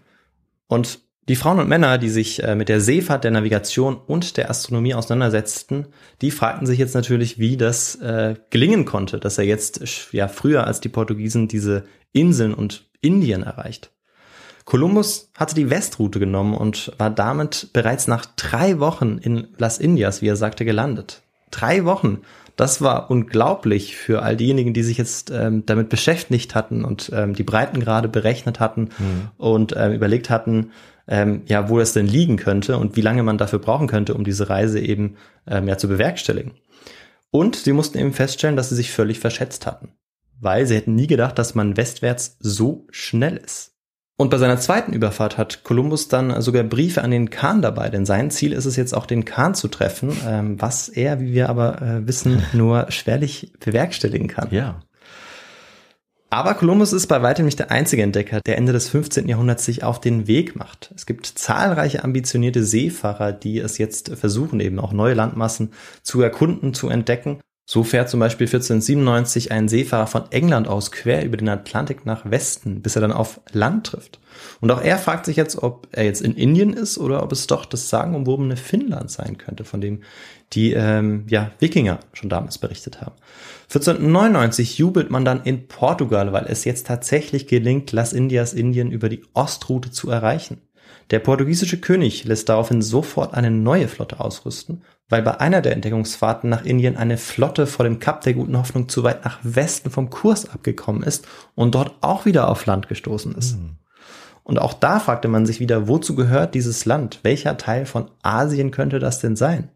[0.68, 4.50] Und die Frauen und Männer, die sich äh, mit der Seefahrt, der Navigation und der
[4.50, 5.88] Astronomie auseinandersetzten,
[6.22, 10.68] die fragten sich jetzt natürlich, wie das äh, gelingen konnte, dass er jetzt ja früher
[10.68, 13.92] als die Portugiesen diese Inseln und Indien erreicht.
[14.66, 20.22] Kolumbus hatte die Westroute genommen und war damit bereits nach drei Wochen in Las Indias,
[20.22, 21.22] wie er sagte, gelandet.
[21.52, 22.22] Drei Wochen.
[22.56, 27.36] Das war unglaublich für all diejenigen, die sich jetzt ähm, damit beschäftigt hatten und ähm,
[27.36, 29.30] die Breitengrade berechnet hatten mhm.
[29.38, 30.72] und ähm, überlegt hatten,
[31.08, 34.24] ähm, ja, wo es denn liegen könnte und wie lange man dafür brauchen könnte, um
[34.24, 36.54] diese Reise eben ähm, ja zu bewerkstelligen.
[37.30, 39.90] Und sie mussten eben feststellen, dass sie sich völlig verschätzt hatten,
[40.40, 43.75] weil sie hätten nie gedacht, dass man westwärts so schnell ist.
[44.18, 48.06] Und bei seiner zweiten Überfahrt hat Kolumbus dann sogar Briefe an den Khan dabei, denn
[48.06, 51.50] sein Ziel ist es jetzt auch, den Khan zu treffen, ähm, was er, wie wir
[51.50, 54.48] aber äh, wissen, nur schwerlich bewerkstelligen kann.
[54.52, 54.80] Ja.
[56.30, 59.28] Aber Kolumbus ist bei weitem nicht der einzige Entdecker, der Ende des 15.
[59.28, 60.92] Jahrhunderts sich auf den Weg macht.
[60.96, 65.72] Es gibt zahlreiche ambitionierte Seefahrer, die es jetzt versuchen, eben auch neue Landmassen
[66.04, 67.40] zu erkunden, zu entdecken.
[67.68, 72.30] So fährt zum Beispiel 1497 ein Seefahrer von England aus quer über den Atlantik nach
[72.30, 74.20] Westen, bis er dann auf Land trifft.
[74.62, 77.48] Und auch er fragt sich jetzt, ob er jetzt in Indien ist oder ob es
[77.48, 80.04] doch das sagenumwobene Finnland sein könnte, von dem
[80.54, 83.16] die ähm, ja, Wikinger schon damals berichtet haben.
[83.64, 89.10] 1499 jubelt man dann in Portugal, weil es jetzt tatsächlich gelingt, Las Indias Indien über
[89.10, 90.62] die Ostroute zu erreichen.
[91.12, 96.50] Der portugiesische König lässt daraufhin sofort eine neue Flotte ausrüsten, weil bei einer der Entdeckungsfahrten
[96.50, 100.10] nach Indien eine Flotte vor dem Kap der Guten Hoffnung zu weit nach Westen vom
[100.10, 103.58] Kurs abgekommen ist und dort auch wieder auf Land gestoßen ist.
[103.58, 103.78] Mhm.
[104.44, 107.20] Und auch da fragte man sich wieder, wozu gehört dieses Land?
[107.24, 109.70] Welcher Teil von Asien könnte das denn sein?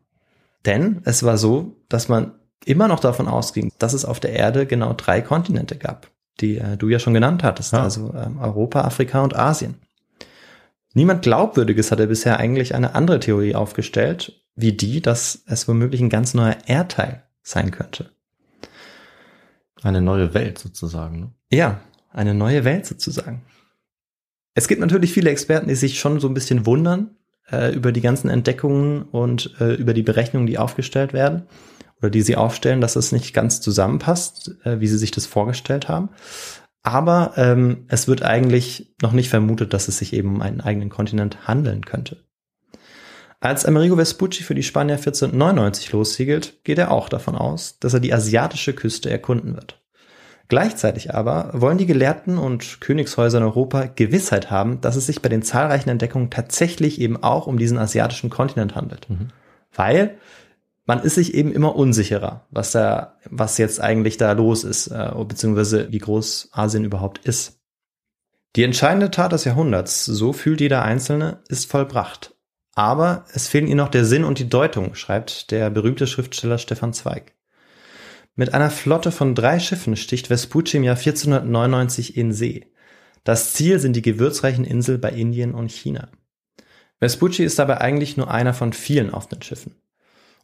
[0.65, 2.33] Denn es war so, dass man
[2.65, 6.77] immer noch davon ausging, dass es auf der Erde genau drei Kontinente gab, die äh,
[6.77, 7.81] du ja schon genannt hattest, ja.
[7.81, 9.75] also ähm, Europa, Afrika und Asien.
[10.93, 16.09] Niemand Glaubwürdiges hatte bisher eigentlich eine andere Theorie aufgestellt, wie die, dass es womöglich ein
[16.09, 18.11] ganz neuer Erdteil sein könnte.
[19.81, 21.19] Eine neue Welt sozusagen.
[21.19, 21.31] Ne?
[21.51, 23.43] Ja, eine neue Welt sozusagen.
[24.53, 27.15] Es gibt natürlich viele Experten, die sich schon so ein bisschen wundern
[27.51, 31.43] äh, über die ganzen Entdeckungen und äh, über die Berechnungen, die aufgestellt werden
[31.99, 35.87] oder die sie aufstellen, dass es nicht ganz zusammenpasst, äh, wie sie sich das vorgestellt
[35.87, 36.09] haben.
[36.81, 40.89] Aber ähm, es wird eigentlich noch nicht vermutet, dass es sich eben um einen eigenen
[40.89, 42.17] Kontinent handeln könnte.
[43.41, 48.01] Als Amerigo Vespucci für die Spanier 1499 lossegelt, geht er auch davon aus, dass er
[48.01, 49.81] die asiatische Küste erkunden wird.
[50.49, 55.29] Gleichzeitig aber wollen die Gelehrten und Königshäuser in Europa Gewissheit haben, dass es sich bei
[55.29, 59.09] den zahlreichen Entdeckungen tatsächlich eben auch um diesen asiatischen Kontinent handelt.
[59.09, 59.27] Mhm.
[59.73, 60.17] Weil
[60.89, 65.11] man ist sich eben immer unsicherer, was da, was jetzt eigentlich da los ist, äh,
[65.23, 67.61] beziehungsweise wie groß Asien überhaupt ist.
[68.55, 72.33] Die entscheidende Tat des Jahrhunderts, so fühlt jeder Einzelne, ist vollbracht.
[72.73, 76.91] Aber es fehlen ihr noch der Sinn und die Deutung, schreibt der berühmte Schriftsteller Stefan
[76.91, 77.35] Zweig.
[78.33, 82.65] Mit einer Flotte von drei Schiffen sticht Vespucci im Jahr 1499 in See.
[83.23, 86.09] Das Ziel sind die gewürzreichen Inseln bei Indien und China.
[86.99, 89.75] Vespucci ist dabei eigentlich nur einer von vielen offenen Schiffen.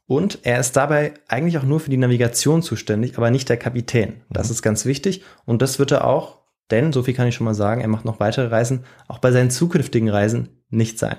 [0.08, 4.22] Und er ist dabei eigentlich auch nur für die Navigation zuständig, aber nicht der Kapitän.
[4.30, 4.54] Das mhm.
[4.54, 5.24] ist ganz wichtig.
[5.46, 6.42] Und das wird er auch,
[6.72, 9.32] denn, so viel kann ich schon mal sagen, er macht noch weitere Reisen, auch bei
[9.32, 11.18] seinen zukünftigen Reisen nicht sein.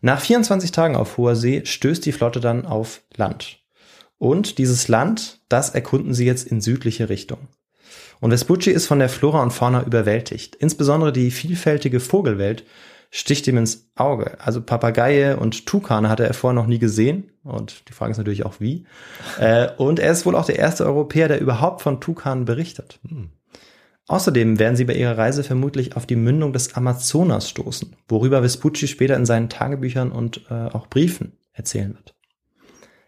[0.00, 3.58] Nach 24 Tagen auf hoher See stößt die Flotte dann auf Land.
[4.16, 7.48] Und dieses Land, das erkunden sie jetzt in südliche Richtung.
[8.20, 10.56] Und Vespucci ist von der Flora und Fauna überwältigt.
[10.56, 12.64] Insbesondere die vielfältige Vogelwelt
[13.10, 14.38] sticht ihm ins Auge.
[14.40, 17.30] Also Papageie und Tukane hatte er vorher noch nie gesehen.
[17.42, 18.86] Und die Frage ist natürlich auch wie.
[19.38, 22.98] Äh, und er ist wohl auch der erste Europäer, der überhaupt von Tukanen berichtet.
[23.06, 23.30] Hm.
[24.08, 28.88] Außerdem werden sie bei ihrer Reise vermutlich auf die Mündung des Amazonas stoßen, worüber Vespucci
[28.88, 32.14] später in seinen Tagebüchern und äh, auch Briefen erzählen wird.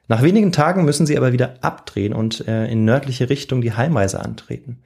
[0.09, 4.21] Nach wenigen Tagen müssen sie aber wieder abdrehen und äh, in nördliche Richtung die Heimreise
[4.21, 4.83] antreten.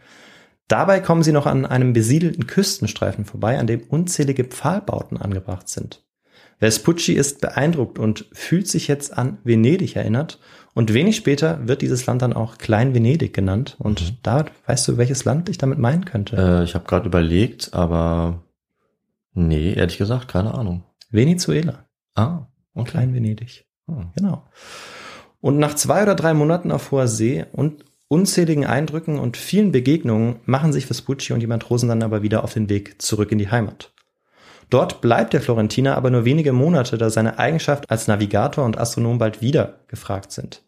[0.68, 6.02] Dabei kommen sie noch an einem besiedelten Küstenstreifen vorbei, an dem unzählige Pfahlbauten angebracht sind.
[6.58, 10.38] Vespucci ist beeindruckt und fühlt sich jetzt an Venedig erinnert.
[10.72, 13.76] Und wenig später wird dieses Land dann auch Klein Venedig genannt.
[13.78, 14.16] Und Mhm.
[14.22, 16.36] da weißt du, welches Land ich damit meinen könnte?
[16.36, 18.42] Äh, ich habe gerade überlegt, aber
[19.34, 20.84] nee, ehrlich gesagt, keine Ahnung.
[21.10, 21.84] Venezuela.
[22.14, 22.90] Ah, okay.
[22.92, 23.66] Klein Venedig.
[23.86, 24.10] Hm.
[24.16, 24.44] Genau.
[25.40, 30.36] Und nach zwei oder drei Monaten auf hoher See und unzähligen Eindrücken und vielen Begegnungen
[30.44, 33.50] machen sich Vespucci und die Matrosen dann aber wieder auf den Weg zurück in die
[33.50, 33.92] Heimat.
[34.70, 39.18] Dort bleibt der Florentiner aber nur wenige Monate, da seine Eigenschaft als Navigator und Astronom
[39.18, 40.62] bald wieder gefragt sind.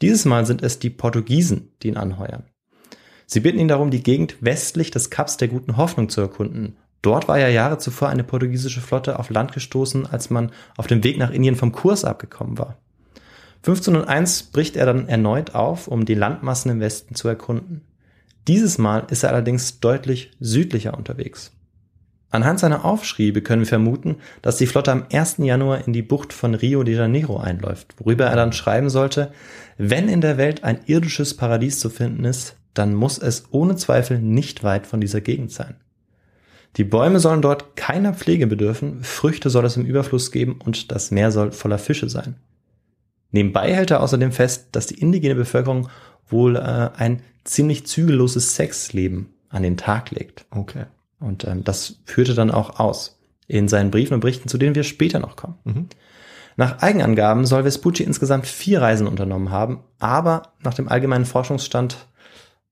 [0.00, 2.44] Dieses Mal sind es die Portugiesen, die ihn anheuern.
[3.26, 6.76] Sie bitten ihn darum, die Gegend westlich des Kaps der Guten Hoffnung zu erkunden.
[7.02, 11.02] Dort war ja Jahre zuvor eine portugiesische Flotte auf Land gestoßen, als man auf dem
[11.02, 12.78] Weg nach Indien vom Kurs abgekommen war.
[13.64, 17.82] 1501 bricht er dann erneut auf, um die Landmassen im Westen zu erkunden.
[18.48, 21.52] Dieses Mal ist er allerdings deutlich südlicher unterwegs.
[22.32, 25.36] Anhand seiner Aufschriebe können wir vermuten, dass die Flotte am 1.
[25.38, 29.32] Januar in die Bucht von Rio de Janeiro einläuft, worüber er dann schreiben sollte,
[29.78, 34.18] wenn in der Welt ein irdisches Paradies zu finden ist, dann muss es ohne Zweifel
[34.18, 35.76] nicht weit von dieser Gegend sein.
[36.78, 41.10] Die Bäume sollen dort keiner Pflege bedürfen, Früchte soll es im Überfluss geben und das
[41.10, 42.36] Meer soll voller Fische sein.
[43.32, 45.88] Nebenbei hält er außerdem fest, dass die indigene Bevölkerung
[46.28, 50.46] wohl äh, ein ziemlich zügelloses Sexleben an den Tag legt.
[50.50, 50.84] Okay.
[51.18, 54.84] Und ähm, das führte dann auch aus in seinen Briefen und Berichten, zu denen wir
[54.84, 55.58] später noch kommen.
[55.64, 55.88] Mhm.
[56.56, 62.06] Nach Eigenangaben soll Vespucci insgesamt vier Reisen unternommen haben, aber nach dem allgemeinen Forschungsstand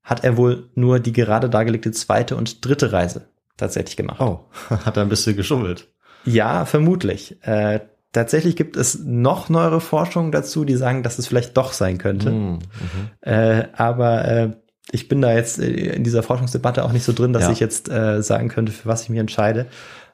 [0.02, 4.20] hat er wohl nur die gerade dargelegte zweite und dritte Reise tatsächlich gemacht.
[4.20, 5.88] Oh, hat er ein bisschen geschummelt.
[6.24, 7.42] Ja, vermutlich.
[7.42, 7.80] Äh,
[8.12, 12.30] tatsächlich gibt es noch neuere Forschungen dazu, die sagen, dass es vielleicht doch sein könnte.
[12.30, 12.58] Mhm.
[12.58, 12.60] Mhm.
[13.20, 14.50] Äh, aber äh,
[14.92, 17.50] ich bin da jetzt äh, in dieser Forschungsdebatte auch nicht so drin, dass Ja.
[17.52, 19.66] ich jetzt äh, sagen könnte, für was ich mich entscheide.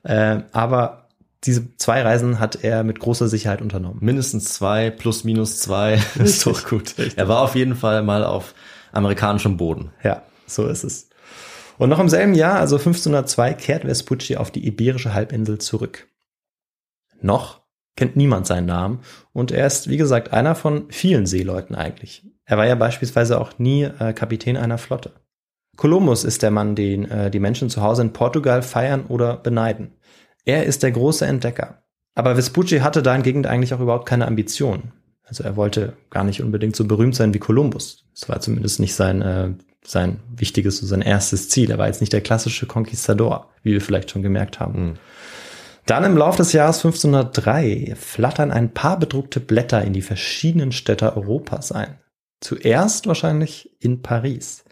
[0.02, 1.08] Äh, aber
[1.44, 3.98] diese zwei Reisen hat er mit großer Sicherheit unternommen.
[4.00, 6.94] Mindestens zwei plus minus zwei ist doch gut.
[7.16, 8.54] Er war auf jeden Fall mal auf
[8.92, 9.90] amerikanischem Boden.
[10.02, 11.08] Ja, so ist es.
[11.78, 16.08] Und noch im selben Jahr, also 1502, kehrt Vespucci auf die Iberische Halbinsel zurück.
[17.20, 17.60] Noch
[17.96, 19.00] kennt niemand seinen Namen
[19.32, 22.24] und er ist, wie gesagt, einer von vielen Seeleuten eigentlich.
[22.44, 25.12] Er war ja beispielsweise auch nie äh, Kapitän einer Flotte.
[25.76, 29.92] Kolumbus ist der Mann, den äh, die Menschen zu Hause in Portugal feiern oder beneiden.
[30.44, 31.82] Er ist der große Entdecker.
[32.14, 34.92] Aber Vespucci hatte dahingegen eigentlich auch überhaupt keine Ambition.
[35.24, 38.06] Also er wollte gar nicht unbedingt so berühmt sein wie Kolumbus.
[38.14, 39.50] Das war zumindest nicht sein, äh,
[39.84, 41.70] sein wichtiges, so sein erstes Ziel.
[41.70, 44.86] Er war jetzt nicht der klassische Conquistador, wie wir vielleicht schon gemerkt haben.
[44.86, 44.94] Mhm.
[45.86, 51.16] Dann im Lauf des Jahres 1503 flattern ein paar bedruckte Blätter in die verschiedenen Städte
[51.16, 51.98] Europas ein.
[52.40, 54.64] Zuerst wahrscheinlich in Paris.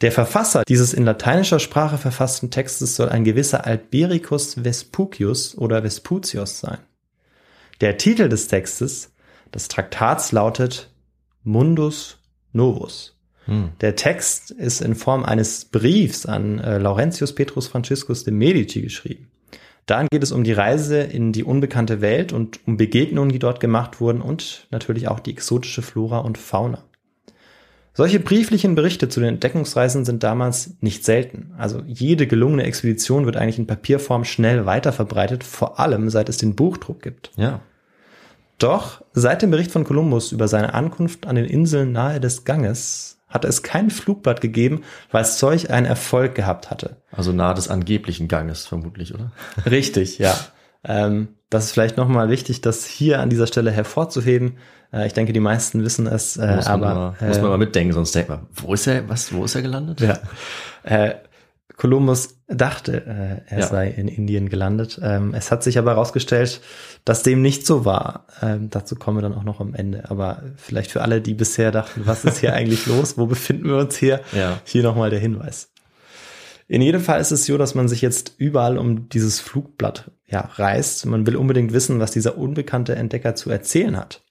[0.00, 6.60] Der Verfasser dieses in lateinischer Sprache verfassten Textes soll ein gewisser Albericus Vespucius oder Vesputius
[6.60, 6.78] sein.
[7.80, 9.12] Der Titel des Textes,
[9.52, 10.90] des Traktats lautet
[11.42, 12.18] Mundus
[12.52, 13.18] Novus.
[13.46, 13.72] Hm.
[13.80, 19.30] Der Text ist in Form eines Briefs an äh, Laurentius Petrus Franciscus de Medici geschrieben.
[19.86, 23.60] Darin geht es um die Reise in die unbekannte Welt und um Begegnungen, die dort
[23.60, 26.82] gemacht wurden und natürlich auch die exotische Flora und Fauna.
[27.96, 31.52] Solche brieflichen Berichte zu den Entdeckungsreisen sind damals nicht selten.
[31.58, 36.56] Also jede gelungene Expedition wird eigentlich in Papierform schnell weiterverbreitet, vor allem seit es den
[36.56, 37.30] Buchdruck gibt.
[37.36, 37.60] Ja.
[38.58, 43.18] Doch seit dem Bericht von Kolumbus über seine Ankunft an den Inseln nahe des Ganges
[43.34, 46.96] hatte es kein Flugblatt gegeben, weil es solch einen Erfolg gehabt hatte.
[47.10, 49.32] Also nahe des angeblichen Ganges vermutlich, oder?
[49.66, 50.34] Richtig, ja.
[50.84, 54.58] Ähm, das ist vielleicht nochmal wichtig, das hier an dieser Stelle hervorzuheben.
[54.92, 57.58] Äh, ich denke, die meisten wissen es, äh, muss, aber mal, muss man äh, mal
[57.58, 60.00] mitdenken, sonst denkt man, wo ist er, was, wo ist er gelandet?
[60.00, 60.18] Ja.
[61.76, 63.66] Kolumbus dachte, äh, er Ja.
[63.66, 65.00] sei in Indien gelandet.
[65.02, 66.60] Ähm, es hat sich aber herausgestellt,
[67.04, 68.26] dass dem nicht so war.
[68.42, 70.08] Ähm, dazu kommen wir dann auch noch am Ende.
[70.10, 73.18] Aber vielleicht für alle, die bisher dachten, was ist hier eigentlich los?
[73.18, 74.20] Wo befinden wir uns hier?
[74.32, 74.60] Ja.
[74.64, 75.70] Hier nochmal der Hinweis.
[76.68, 80.48] In jedem Fall ist es so, dass man sich jetzt überall um dieses Flugblatt ja,
[80.54, 81.06] reißt.
[81.06, 84.22] Man will unbedingt wissen, was dieser unbekannte Entdecker zu erzählen hat.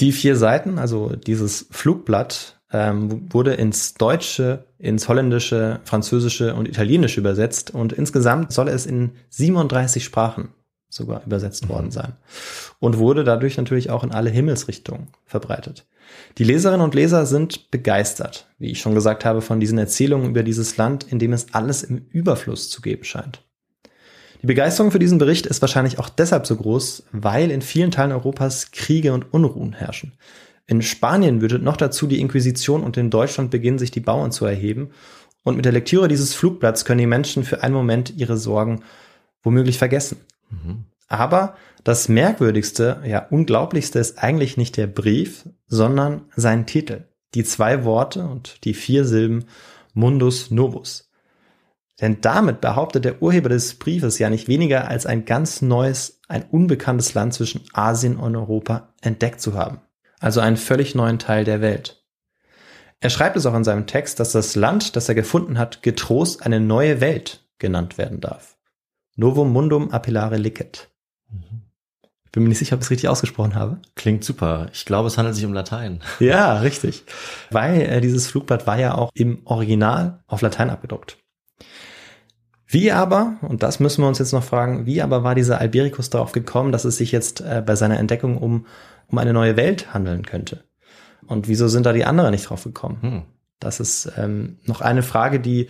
[0.00, 7.20] Die vier Seiten, also dieses Flugblatt, ähm, wurde ins Deutsche, ins Holländische, Französische und Italienische
[7.20, 10.50] übersetzt und insgesamt soll es in 37 Sprachen
[10.88, 12.14] sogar übersetzt worden sein
[12.78, 15.86] und wurde dadurch natürlich auch in alle Himmelsrichtungen verbreitet.
[16.38, 20.42] Die Leserinnen und Leser sind begeistert, wie ich schon gesagt habe, von diesen Erzählungen über
[20.42, 23.42] dieses Land, in dem es alles im Überfluss zu geben scheint.
[24.42, 28.12] Die Begeisterung für diesen Bericht ist wahrscheinlich auch deshalb so groß, weil in vielen Teilen
[28.12, 30.12] Europas Kriege und Unruhen herrschen.
[30.66, 34.44] In Spanien wütet noch dazu die Inquisition und in Deutschland beginnen sich die Bauern zu
[34.46, 34.90] erheben.
[35.44, 38.82] Und mit der Lektüre dieses Flugblatts können die Menschen für einen Moment ihre Sorgen
[39.42, 40.18] womöglich vergessen.
[40.50, 40.86] Mhm.
[41.08, 47.04] Aber das Merkwürdigste, ja Unglaublichste ist eigentlich nicht der Brief, sondern sein Titel.
[47.34, 49.44] Die zwei Worte und die vier Silben
[49.94, 51.10] Mundus Novus.
[52.00, 56.44] Denn damit behauptet der Urheber des Briefes ja nicht weniger als ein ganz neues, ein
[56.50, 59.80] unbekanntes Land zwischen Asien und Europa entdeckt zu haben.
[60.20, 62.04] Also einen völlig neuen Teil der Welt.
[63.00, 66.44] Er schreibt es auch in seinem Text, dass das Land, das er gefunden hat, getrost
[66.44, 68.56] eine neue Welt genannt werden darf.
[69.16, 70.90] Novum mundum appellare licet.
[72.24, 73.80] Ich bin mir nicht sicher, ob ich es richtig ausgesprochen habe.
[73.94, 74.68] Klingt super.
[74.72, 76.02] Ich glaube, es handelt sich um Latein.
[76.20, 77.04] Ja, richtig.
[77.50, 81.18] Weil äh, dieses Flugblatt war ja auch im Original auf Latein abgedruckt.
[82.66, 86.10] Wie aber, und das müssen wir uns jetzt noch fragen, wie aber war dieser Alberikus
[86.10, 88.66] darauf gekommen, dass es sich jetzt äh, bei seiner Entdeckung um,
[89.08, 90.64] um eine neue Welt handeln könnte?
[91.26, 92.98] Und wieso sind da die anderen nicht drauf gekommen?
[93.02, 93.22] Hm.
[93.58, 95.68] Das ist ähm, noch eine Frage, die,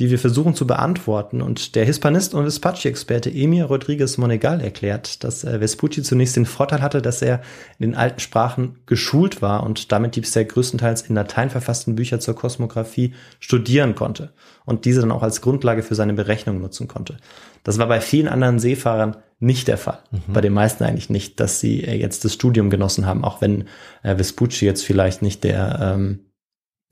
[0.00, 1.40] die wir versuchen zu beantworten.
[1.40, 6.82] Und der Hispanist und Vespucci-Experte Emir Rodriguez Monegal erklärt, dass äh, Vespucci zunächst den Vorteil
[6.82, 7.40] hatte, dass er
[7.78, 12.18] in den alten Sprachen geschult war und damit die bisher größtenteils in Latein verfassten Bücher
[12.18, 14.32] zur Kosmographie studieren konnte
[14.64, 17.18] und diese dann auch als Grundlage für seine Berechnung nutzen konnte.
[17.62, 20.00] Das war bei vielen anderen Seefahrern nicht der Fall.
[20.10, 20.32] Mhm.
[20.32, 23.68] Bei den meisten eigentlich nicht, dass sie äh, jetzt das Studium genossen haben, auch wenn
[24.02, 26.32] äh, Vespucci jetzt vielleicht nicht der, ähm,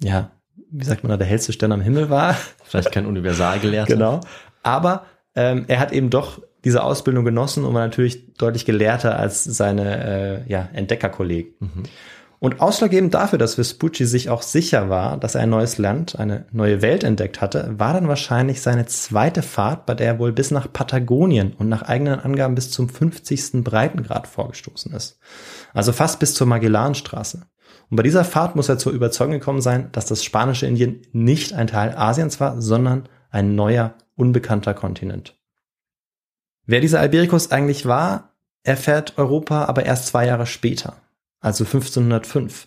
[0.02, 0.30] ja,
[0.71, 2.37] wie sagt man da, der hellste Stern am Himmel war.
[2.64, 3.92] Vielleicht kein Universalgelehrter.
[3.92, 4.21] genau.
[4.62, 9.45] Aber ähm, er hat eben doch diese Ausbildung genossen und war natürlich deutlich gelehrter als
[9.45, 11.55] seine äh, ja, Entdeckerkollegen.
[11.61, 11.83] Mhm.
[12.38, 16.47] Und ausschlaggebend dafür, dass Vespucci sich auch sicher war, dass er ein neues Land, eine
[16.53, 20.51] neue Welt entdeckt hatte, war dann wahrscheinlich seine zweite Fahrt, bei der er wohl bis
[20.51, 23.64] nach Patagonien und nach eigenen Angaben bis zum 50.
[23.64, 25.19] Breitengrad vorgestoßen ist.
[25.73, 27.47] Also fast bis zur Magellanstraße.
[27.88, 31.53] Und bei dieser Fahrt muss er zur Überzeugung gekommen sein, dass das spanische Indien nicht
[31.53, 35.38] ein Teil Asiens war, sondern ein neuer, unbekannter Kontinent.
[36.64, 40.96] Wer dieser Alberikus eigentlich war, erfährt Europa aber erst zwei Jahre später,
[41.40, 42.66] also 1505.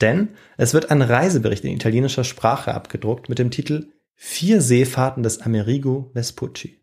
[0.00, 5.40] Denn es wird ein Reisebericht in italienischer Sprache abgedruckt mit dem Titel Vier Seefahrten des
[5.40, 6.81] Amerigo Vespucci.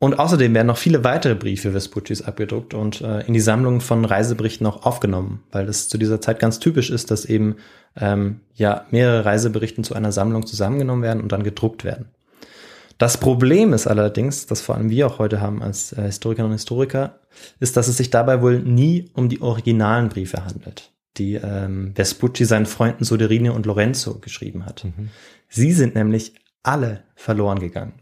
[0.00, 4.04] Und außerdem werden noch viele weitere Briefe Vespuccis abgedruckt und äh, in die Sammlung von
[4.04, 7.56] Reiseberichten auch aufgenommen, weil das zu dieser Zeit ganz typisch ist, dass eben
[7.96, 12.10] ähm, ja mehrere Reiseberichten zu einer Sammlung zusammengenommen werden und dann gedruckt werden.
[12.96, 16.58] Das Problem ist allerdings, das vor allem wir auch heute haben als äh, Historikerinnen und
[16.58, 17.18] Historiker,
[17.58, 22.44] ist, dass es sich dabei wohl nie um die originalen Briefe handelt, die ähm, Vespucci
[22.44, 24.84] seinen Freunden Soderini und Lorenzo geschrieben hat.
[24.84, 25.10] Mhm.
[25.48, 27.94] Sie sind nämlich alle verloren gegangen.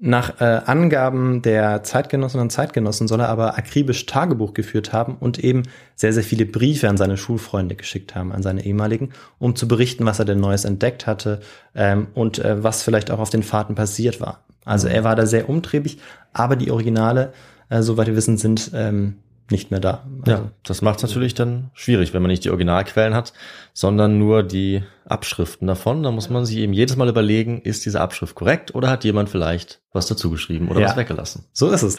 [0.00, 5.40] Nach äh, Angaben der Zeitgenossinnen und Zeitgenossen soll er aber akribisch Tagebuch geführt haben und
[5.42, 5.64] eben
[5.96, 10.06] sehr, sehr viele Briefe an seine Schulfreunde geschickt haben, an seine ehemaligen, um zu berichten,
[10.06, 11.40] was er denn Neues entdeckt hatte
[11.74, 14.44] ähm, und äh, was vielleicht auch auf den Fahrten passiert war.
[14.64, 15.98] Also er war da sehr umtriebig,
[16.32, 17.32] aber die Originale,
[17.68, 19.16] äh, soweit wir wissen, sind ähm,
[19.50, 20.04] nicht mehr da.
[20.20, 23.32] Also, Ja, das macht es natürlich dann schwierig, wenn man nicht die Originalquellen hat,
[23.72, 26.02] sondern nur die Abschriften davon.
[26.02, 29.30] Da muss man sich eben jedes Mal überlegen, ist diese Abschrift korrekt oder hat jemand
[29.30, 30.88] vielleicht was dazu geschrieben oder Ja.
[30.88, 31.44] was weggelassen.
[31.52, 31.98] So ist es.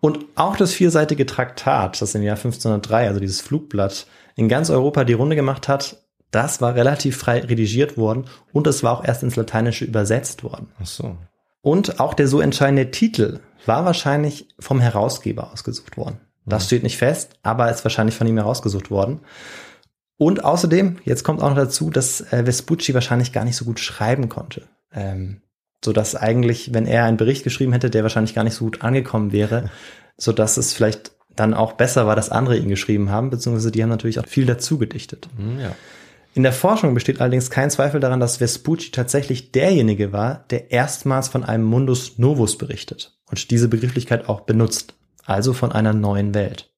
[0.00, 5.04] Und auch das vierseitige Traktat, das im Jahr 1503, also dieses Flugblatt, in ganz Europa
[5.04, 5.96] die Runde gemacht hat,
[6.30, 10.68] das war relativ frei redigiert worden und es war auch erst ins Lateinische übersetzt worden.
[10.80, 11.16] Ach so.
[11.60, 16.18] Und auch der so entscheidende Titel war wahrscheinlich vom Herausgeber ausgesucht worden.
[16.44, 19.20] Das steht nicht fest, aber ist wahrscheinlich von ihm herausgesucht worden.
[20.16, 23.80] Und außerdem, jetzt kommt auch noch dazu, dass äh, Vespucci wahrscheinlich gar nicht so gut
[23.80, 24.68] schreiben konnte.
[24.92, 25.42] Ähm,
[25.84, 28.82] so dass eigentlich, wenn er einen Bericht geschrieben hätte, der wahrscheinlich gar nicht so gut
[28.82, 29.70] angekommen wäre,
[30.16, 33.82] so dass es vielleicht dann auch besser war, dass andere ihn geschrieben haben, beziehungsweise die
[33.82, 35.28] haben natürlich auch viel dazu gedichtet.
[35.36, 35.74] Hm, ja.
[36.34, 41.28] In der Forschung besteht allerdings kein Zweifel daran, dass Vespucci tatsächlich derjenige war, der erstmals
[41.28, 46.70] von einem Mundus Novus berichtet und diese Begrifflichkeit auch benutzt, also von einer neuen Welt.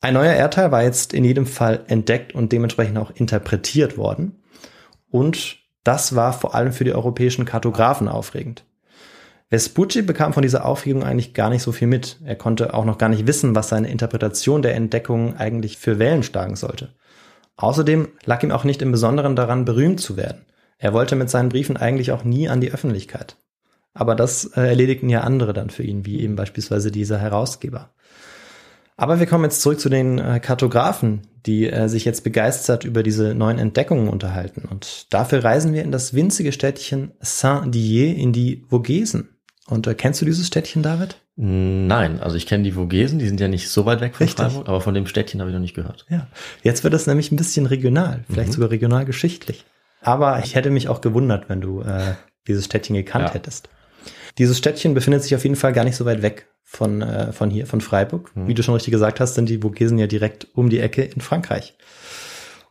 [0.00, 4.42] Ein neuer Erdteil war jetzt in jedem Fall entdeckt und dementsprechend auch interpretiert worden.
[5.10, 8.64] Und das war vor allem für die europäischen Kartografen aufregend.
[9.50, 12.20] Vespucci bekam von dieser Aufregung eigentlich gar nicht so viel mit.
[12.22, 16.22] Er konnte auch noch gar nicht wissen, was seine Interpretation der Entdeckungen eigentlich für Wellen
[16.22, 16.94] schlagen sollte.
[17.56, 20.44] Außerdem lag ihm auch nicht im Besonderen daran, berühmt zu werden.
[20.76, 23.36] Er wollte mit seinen Briefen eigentlich auch nie an die Öffentlichkeit.
[23.98, 27.90] Aber das äh, erledigten ja andere dann für ihn, wie eben beispielsweise dieser Herausgeber.
[28.96, 33.02] Aber wir kommen jetzt zurück zu den äh, Kartografen, die äh, sich jetzt begeistert über
[33.02, 34.62] diese neuen Entdeckungen unterhalten.
[34.70, 39.30] Und dafür reisen wir in das winzige Städtchen Saint-Dié in die Vogesen.
[39.66, 41.16] Und äh, kennst du dieses Städtchen, David?
[41.36, 44.44] Nein, also ich kenne die Vogesen, die sind ja nicht so weit weg von Richtig.
[44.46, 46.04] Freiburg, aber von dem Städtchen habe ich noch nicht gehört.
[46.08, 46.26] Ja.
[46.62, 48.54] Jetzt wird es nämlich ein bisschen regional, vielleicht Mhm.
[48.54, 49.64] sogar regional geschichtlich.
[50.00, 52.14] Aber ich hätte mich auch gewundert, wenn du äh,
[52.48, 53.34] dieses Städtchen gekannt Ja.
[53.34, 53.68] hättest.
[54.38, 57.50] Dieses Städtchen befindet sich auf jeden Fall gar nicht so weit weg von, äh, von
[57.50, 58.30] hier, von Freiburg.
[58.34, 61.20] Wie du schon richtig gesagt hast, sind die Vogesen ja direkt um die Ecke in
[61.20, 61.76] Frankreich.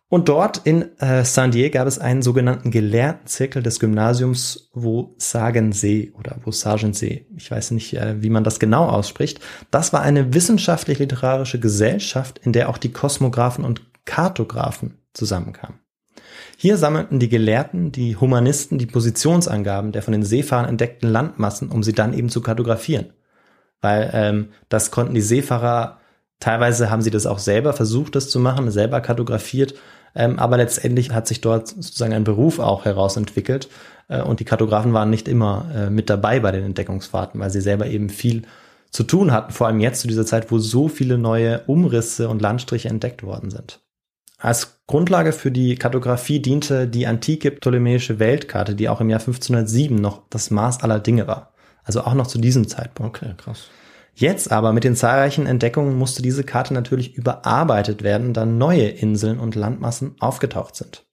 [0.10, 7.26] Und dort in äh, Saint-Dié gab es einen sogenannten Gelehrtenzirkel des Gymnasiums Vosagensee oder Vosagensee.
[7.36, 9.42] Ich weiß nicht, äh, wie man das genau ausspricht.
[9.70, 15.80] Das war eine wissenschaftlich-literarische Gesellschaft, in der auch die Kosmographen und Kartographen zusammenkamen.
[16.60, 21.84] Hier sammelten die Gelehrten, die Humanisten die Positionsangaben der von den Seefahrern entdeckten Landmassen, um
[21.84, 23.14] sie dann eben zu kartografieren.
[23.80, 26.00] Weil ähm, das konnten die Seefahrer,
[26.40, 29.76] teilweise haben sie das auch selber versucht, das zu machen, selber kartografiert,
[30.16, 33.70] ähm, aber letztendlich hat sich dort sozusagen ein Beruf auch herausentwickelt
[34.08, 37.62] äh, und die Kartografen waren nicht immer äh, mit dabei bei den Entdeckungsfahrten, weil sie
[37.62, 38.48] selber eben viel
[38.90, 42.42] zu tun hatten, vor allem jetzt zu dieser Zeit, wo so viele neue Umrisse und
[42.42, 43.80] Landstriche entdeckt worden sind.
[44.38, 49.96] Als Grundlage für die Kartografie diente die antike ptolemäische Weltkarte, die auch im Jahr 1507
[49.96, 51.54] noch das Maß aller Dinge war.
[51.84, 53.22] Also auch noch zu diesem Zeitpunkt.
[53.22, 53.70] Okay, krass.
[54.14, 59.40] Jetzt aber mit den zahlreichen Entdeckungen musste diese Karte natürlich überarbeitet werden, da neue Inseln
[59.40, 61.06] und Landmassen aufgetaucht sind.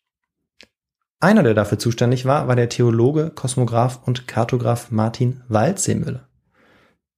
[1.20, 6.28] Einer, der dafür zuständig war, war der Theologe, Kosmograph und Kartograph Martin Waldseemüller.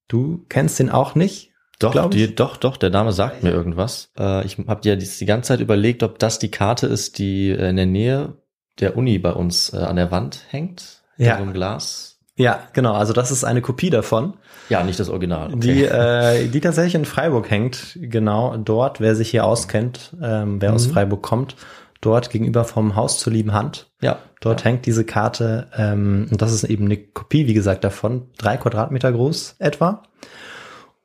[0.09, 1.53] Du kennst ihn auch nicht?
[1.79, 4.11] Doch, die, doch, doch, der Name sagt mir irgendwas.
[4.19, 7.51] Äh, ich habe ja die, die ganze Zeit überlegt, ob das die Karte ist, die
[7.51, 8.35] äh, in der Nähe
[8.81, 11.03] der Uni bei uns äh, an der Wand hängt.
[11.19, 11.33] Ja.
[11.33, 12.19] In so einem Glas.
[12.39, 12.93] Ja, genau.
[12.95, 14.35] Also das ist eine Kopie davon,
[14.69, 15.49] Ja, nicht das Original.
[15.55, 15.59] Okay.
[15.61, 17.97] die, äh, die tatsächlich in Freiburg hängt.
[18.01, 20.93] Genau dort, wer sich hier auskennt, ähm, wer aus Mhm.
[20.93, 21.57] Freiburg kommt,
[22.03, 23.91] dort gegenüber vom Haus zur lieben Hand.
[24.03, 28.27] ja, Dort hängt diese Karte, ähm, und das ist eben eine Kopie, wie gesagt, davon,
[28.37, 30.03] drei Quadratmeter groß etwa.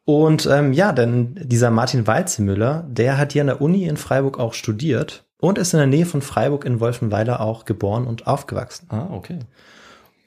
[0.06, 4.39] Und ähm, ja, denn dieser Martin Walzemüller, der hat hier an der Uni in Freiburg
[4.39, 8.88] auch studiert und ist in der Nähe von Freiburg in Wolfenweiler auch geboren und aufgewachsen.
[8.89, 9.39] Ah, okay.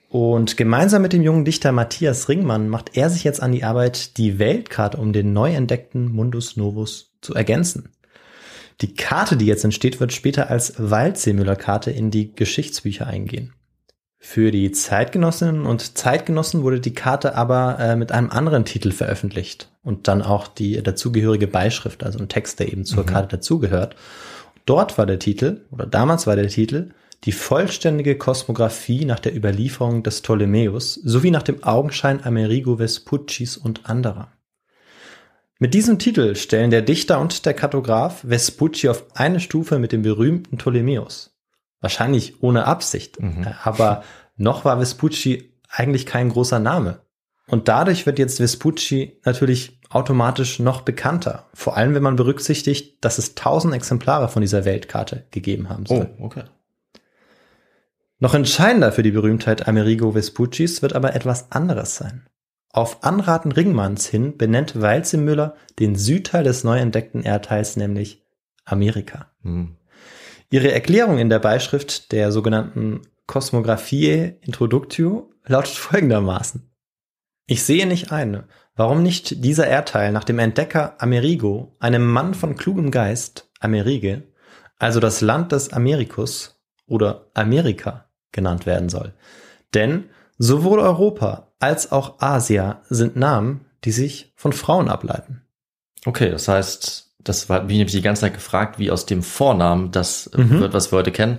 [0.09, 4.17] Und gemeinsam mit dem jungen Dichter Matthias Ringmann macht er sich jetzt an die Arbeit,
[4.17, 7.89] die Weltkarte um den neu entdeckten Mundus Novus zu ergänzen.
[8.81, 13.55] Die Karte, die jetzt entsteht, wird später als Waldseemüller-Karte in die Geschichtsbücher eingehen.
[14.27, 19.69] Für die Zeitgenossinnen und Zeitgenossen wurde die Karte aber äh, mit einem anderen Titel veröffentlicht
[19.85, 23.95] und dann auch die dazugehörige Beischrift, also ein Text, der eben zur Karte dazugehört.
[24.65, 26.89] Dort war der Titel, oder damals war der Titel,
[27.25, 33.89] die vollständige Kosmographie nach der Überlieferung des Ptolemäus sowie nach dem Augenschein Amerigo Vespuccis und
[33.89, 34.33] anderer.
[35.59, 40.01] Mit diesem Titel stellen der Dichter und der Kartograph Vespucci auf eine Stufe mit dem
[40.01, 41.34] berühmten Ptolemäus.
[41.85, 43.47] Wahrscheinlich ohne Absicht, Mhm.
[43.63, 44.03] aber
[44.39, 47.01] noch war Vespucci eigentlich kein großer Name.
[47.47, 51.45] Und dadurch wird jetzt Vespucci natürlich automatisch noch bekannter.
[51.53, 55.97] Vor allem, wenn man berücksichtigt, dass es tausend Exemplare von dieser Weltkarte gegeben haben Oh,
[55.97, 56.11] soll.
[56.21, 56.45] okay.
[58.19, 62.27] Noch entscheidender für die Berühmtheit Amerigo Vespuccis wird aber etwas anderes sein.
[62.73, 68.25] Auf Anraten Ringmanns hin benennt Walzemüller den Südteil des neu entdeckten Erdteils, nämlich
[68.65, 69.27] Amerika.
[69.43, 69.77] Hm.
[70.55, 76.71] Ihre Erklärung in der Beischrift der sogenannten Cosmographiae Introductio lautet folgendermaßen.
[77.49, 78.45] Ich sehe nicht ein,
[78.77, 84.29] warum nicht dieser Erdteil nach dem Entdecker Amerigo, einem Mann von klugem Geist, Amerige,
[84.79, 89.13] also das Land des Americus oder Amerika genannt werden soll.
[89.75, 90.05] Denn
[90.39, 95.43] sowohl Europa als auch Asia sind Namen, die sich von Frauen ableiten.
[96.07, 99.91] Okay, das heißt, das war, wie ich die ganze Zeit gefragt, wie aus dem Vornamen
[99.91, 100.61] das äh, Mhm.
[100.61, 101.39] wird, was wir heute kennen.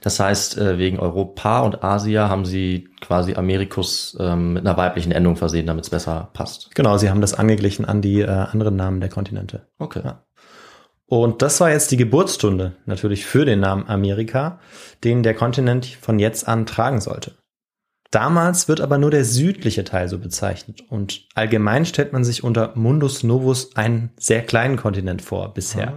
[0.00, 5.12] Das heißt, äh, wegen Europa und Asia haben sie quasi Americus ähm, mit einer weiblichen
[5.12, 6.74] Endung versehen, damit es besser passt.
[6.74, 9.68] Genau, sie haben das angeglichen an die äh, anderen Namen der Kontinente.
[9.78, 10.02] Okay.
[10.04, 10.24] Ja.
[11.06, 14.58] Und das war jetzt die Geburtsstunde natürlich für den Namen Amerika,
[15.04, 17.34] den der Kontinent von jetzt an tragen sollte.
[18.12, 22.72] Damals wird aber nur der südliche Teil so bezeichnet und allgemein stellt man sich unter
[22.74, 25.94] Mundus Novus einen sehr kleinen Kontinent vor bisher.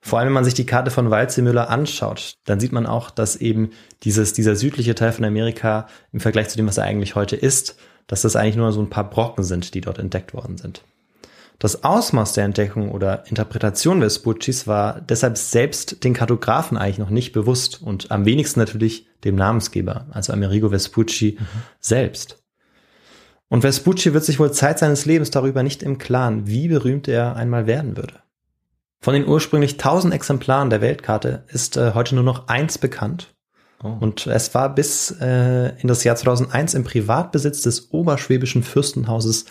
[0.00, 3.34] Vor allem, wenn man sich die Karte von Walzemüller anschaut, dann sieht man auch, dass
[3.34, 3.70] eben
[4.04, 7.76] dieses, dieser südliche Teil von Amerika im Vergleich zu dem, was er eigentlich heute ist,
[8.06, 10.84] dass das eigentlich nur so ein paar Brocken sind, die dort entdeckt worden sind.
[11.62, 17.30] Das Ausmaß der Entdeckung oder Interpretation Vespuccis war deshalb selbst den Kartografen eigentlich noch nicht
[17.30, 21.38] bewusst und am wenigsten natürlich dem Namensgeber, also Amerigo Vespucci
[21.78, 22.42] selbst.
[23.46, 27.36] Und Vespucci wird sich wohl Zeit seines Lebens darüber nicht im Klaren, wie berühmt er
[27.36, 28.14] einmal werden würde.
[29.00, 33.31] Von den ursprünglich 1000 Exemplaren der Weltkarte ist äh, heute nur noch eins bekannt.
[33.82, 33.96] Oh.
[34.00, 39.46] Und es war bis äh, in das Jahr 2001 im Privatbesitz des oberschwäbischen Fürstenhauses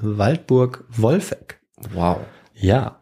[0.00, 1.60] Waldburg-Wolfegg.
[1.92, 2.18] Wow.
[2.54, 3.00] Ja.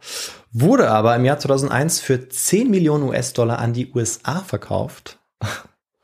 [0.52, 5.18] Wurde aber im Jahr 2001 für 10 Millionen US-Dollar an die USA verkauft.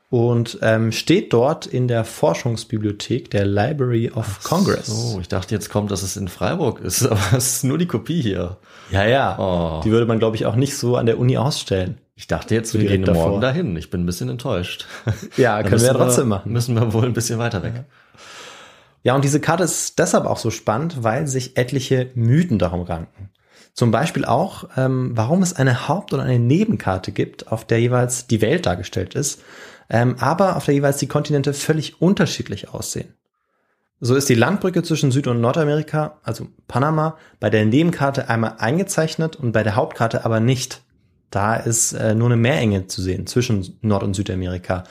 [0.09, 4.89] und ähm, steht dort in der Forschungsbibliothek der Library of Congress.
[4.89, 7.87] Oh, ich dachte, jetzt kommt, dass es in Freiburg ist, aber es ist nur die
[7.87, 8.57] Kopie hier.
[8.89, 9.37] Ja, ja.
[9.37, 9.81] Oh.
[9.83, 11.99] Die würde man, glaube ich, auch nicht so an der Uni ausstellen.
[12.17, 13.29] Ich dachte jetzt, wir gehen davor.
[13.29, 13.75] morgen dahin.
[13.77, 14.87] Ich bin ein bisschen enttäuscht.
[15.37, 16.51] Ja, können wir ja trotzdem machen.
[16.51, 17.85] Müssen wir wohl ein bisschen weiter weg.
[19.03, 23.29] Ja, und diese Karte ist deshalb auch so spannend, weil sich etliche Mythen darum ranken.
[23.73, 28.25] Zum Beispiel auch, ähm, warum es eine Haupt- und eine Nebenkarte gibt, auf der jeweils
[28.25, 29.43] die Welt dargestellt ist,
[29.87, 33.13] ähm, aber auf der jeweils die Kontinente völlig unterschiedlich aussehen.
[33.99, 39.35] So ist die Landbrücke zwischen Süd- und Nordamerika, also Panama, bei der Nebenkarte einmal eingezeichnet
[39.35, 40.81] und bei der Hauptkarte aber nicht.
[41.29, 44.83] Da ist äh, nur eine Meerenge zu sehen zwischen Nord- und Südamerika.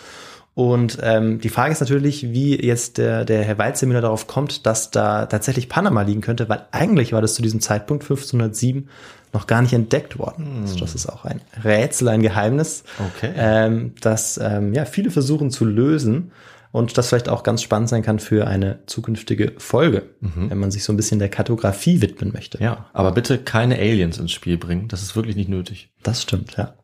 [0.54, 4.90] Und ähm, die Frage ist natürlich, wie jetzt der, der Herr Weizsämüller darauf kommt, dass
[4.90, 8.88] da tatsächlich Panama liegen könnte, weil eigentlich war das zu diesem Zeitpunkt 1507
[9.34, 10.60] noch gar nicht entdeckt worden.
[10.62, 12.84] Also das ist auch ein Rätsel, ein Geheimnis,
[13.16, 13.32] Okay.
[13.36, 16.32] ähm, das ähm, ja viele versuchen zu lösen
[16.76, 20.84] und das vielleicht auch ganz spannend sein kann für eine zukünftige Folge, wenn man sich
[20.84, 22.62] so ein bisschen der Kartografie widmen möchte.
[22.62, 24.86] Ja, aber bitte keine Aliens ins Spiel bringen.
[24.86, 25.88] Das ist wirklich nicht nötig.
[26.02, 26.74] Das stimmt, ja.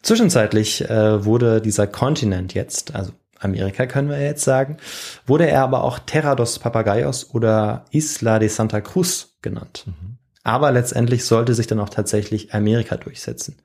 [0.00, 4.78] Zwischenzeitlich äh, wurde dieser Kontinent jetzt, also Amerika können wir jetzt sagen,
[5.26, 9.84] wurde er aber auch Terra dos Papagayos oder Isla de Santa Cruz genannt.
[10.44, 13.56] Aber letztendlich sollte sich dann auch tatsächlich Amerika durchsetzen.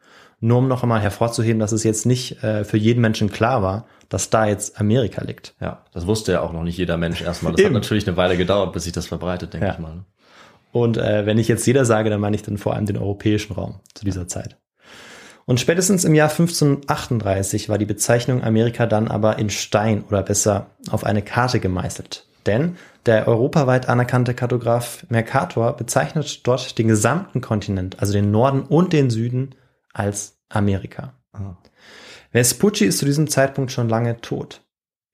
[0.45, 3.87] Nur um noch einmal hervorzuheben, dass es jetzt nicht äh, für jeden Menschen klar war,
[4.09, 5.55] dass da jetzt Amerika liegt.
[5.59, 7.53] Ja, das wusste ja auch noch nicht jeder Mensch erstmal.
[7.53, 9.73] Das hat natürlich eine Weile gedauert, bis sich das verbreitet, denke Ja.
[9.73, 9.95] ich mal.
[9.95, 10.05] ne?
[10.71, 13.53] Und äh, wenn ich jetzt jeder sage, dann meine ich dann vor allem den europäischen
[13.53, 14.57] Raum zu dieser Zeit.
[15.45, 20.67] Und spätestens im Jahr 1538 war die Bezeichnung Amerika dann aber in Stein oder besser
[20.91, 22.27] auf eine Karte gemeißelt.
[22.45, 22.75] Denn
[23.07, 29.09] der europaweit anerkannte Kartograf Mercator bezeichnet dort den gesamten Kontinent, also den Norden und den
[29.09, 29.55] Süden,
[29.93, 31.13] als Amerika.
[31.33, 31.57] Ah.
[32.31, 34.61] Vespucci ist zu diesem Zeitpunkt schon lange tot.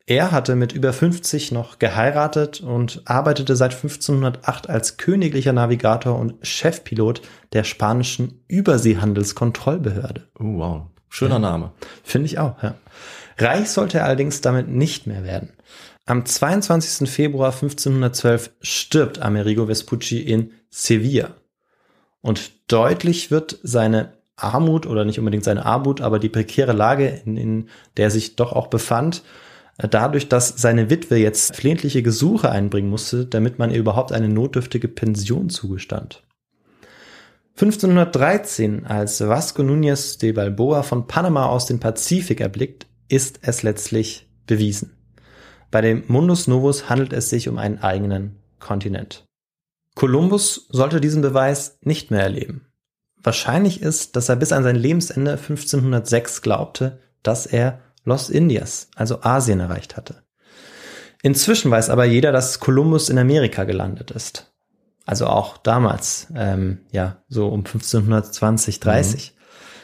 [0.07, 6.36] Er hatte mit über 50 noch geheiratet und arbeitete seit 1508 als königlicher Navigator und
[6.45, 7.21] Chefpilot
[7.53, 10.27] der spanischen Überseehandelskontrollbehörde.
[10.39, 10.82] Oh, wow.
[11.09, 11.71] Schöner Name.
[12.03, 12.75] Finde ich auch, ja.
[13.38, 15.53] Reich sollte er allerdings damit nicht mehr werden.
[16.05, 17.09] Am 22.
[17.09, 21.36] Februar 1512 stirbt Amerigo Vespucci in Sevilla.
[22.21, 24.13] Und deutlich wird seine
[24.43, 28.35] Armut oder nicht unbedingt seine Armut, aber die prekäre Lage, in, in der er sich
[28.35, 29.23] doch auch befand,
[29.77, 34.29] äh, dadurch, dass seine Witwe jetzt flehentliche Gesuche einbringen musste, damit man ihr überhaupt eine
[34.29, 36.23] notdürftige Pension zugestand.
[37.55, 44.27] 1513, als Vasco Núñez de Balboa von Panama aus den Pazifik erblickt, ist es letztlich
[44.47, 44.95] bewiesen.
[45.69, 49.25] Bei dem Mundus Novus handelt es sich um einen eigenen Kontinent.
[49.95, 52.70] Kolumbus sollte diesen Beweis nicht mehr erleben.
[53.24, 59.22] Wahrscheinlich ist, dass er bis an sein Lebensende 1506 glaubte, dass er Los Indias, also
[59.22, 60.24] Asien, erreicht hatte.
[61.22, 64.51] Inzwischen weiß aber jeder, dass Kolumbus in Amerika gelandet ist.
[65.05, 69.36] Also auch damals, ähm, ja, so um 1520, 30.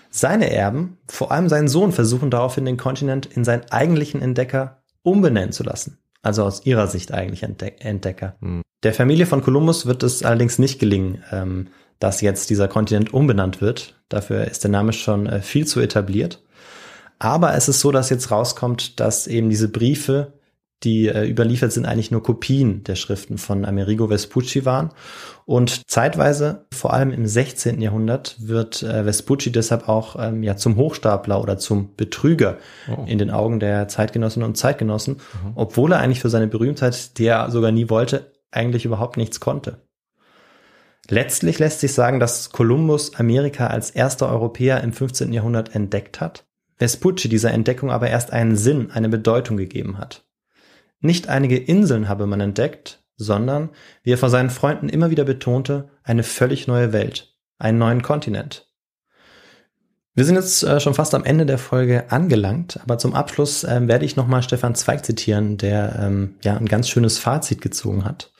[0.10, 5.52] Seine Erben, vor allem sein Sohn, versuchen daraufhin den Kontinent in seinen eigentlichen Entdecker umbenennen
[5.52, 6.00] zu lassen.
[6.22, 8.36] Also aus ihrer Sicht eigentlich Entde Entdecker.
[8.84, 11.68] Der Familie von Kolumbus wird es allerdings nicht gelingen, ähm,
[12.00, 13.96] dass jetzt dieser Kontinent umbenannt wird.
[14.10, 16.42] Dafür ist der Name schon äh, viel zu etabliert.
[17.20, 20.34] Aber es ist so, dass jetzt rauskommt, dass eben diese Briefe,
[20.84, 24.92] die äh, überliefert sind, eigentlich nur Kopien der Schriften von Amerigo Vespucci waren.
[25.46, 27.82] Und zeitweise, vor allem im 16.
[27.82, 32.58] Jahrhundert, wird äh, Vespucci deshalb auch ähm, ja zum Hochstapler oder zum Betrüger
[32.96, 33.04] Oh.
[33.08, 35.18] in den Augen der Zeitgenossinnen und Zeitgenossen,
[35.56, 39.80] obwohl er eigentlich für seine Berühmtheit, die er sogar nie wollte, eigentlich überhaupt nichts konnte.
[41.10, 45.32] Letztlich lässt sich sagen, dass Kolumbus Amerika als erster Europäer im 15.
[45.32, 46.46] Jahrhundert entdeckt hat,
[46.76, 50.26] Vespucci dieser Entdeckung aber erst einen Sinn, eine Bedeutung gegeben hat.
[51.00, 53.70] Nicht einige Inseln habe man entdeckt, sondern,
[54.04, 58.68] wie er vor seinen Freunden immer wieder betonte, eine völlig neue Welt, einen neuen Kontinent.
[60.14, 63.88] Wir sind jetzt äh, schon fast am Ende der Folge angelangt, aber zum Abschluss ähm,
[63.88, 68.32] werde ich nochmal Stefan Zweig zitieren, der ähm, ja ein ganz schönes Fazit gezogen hat.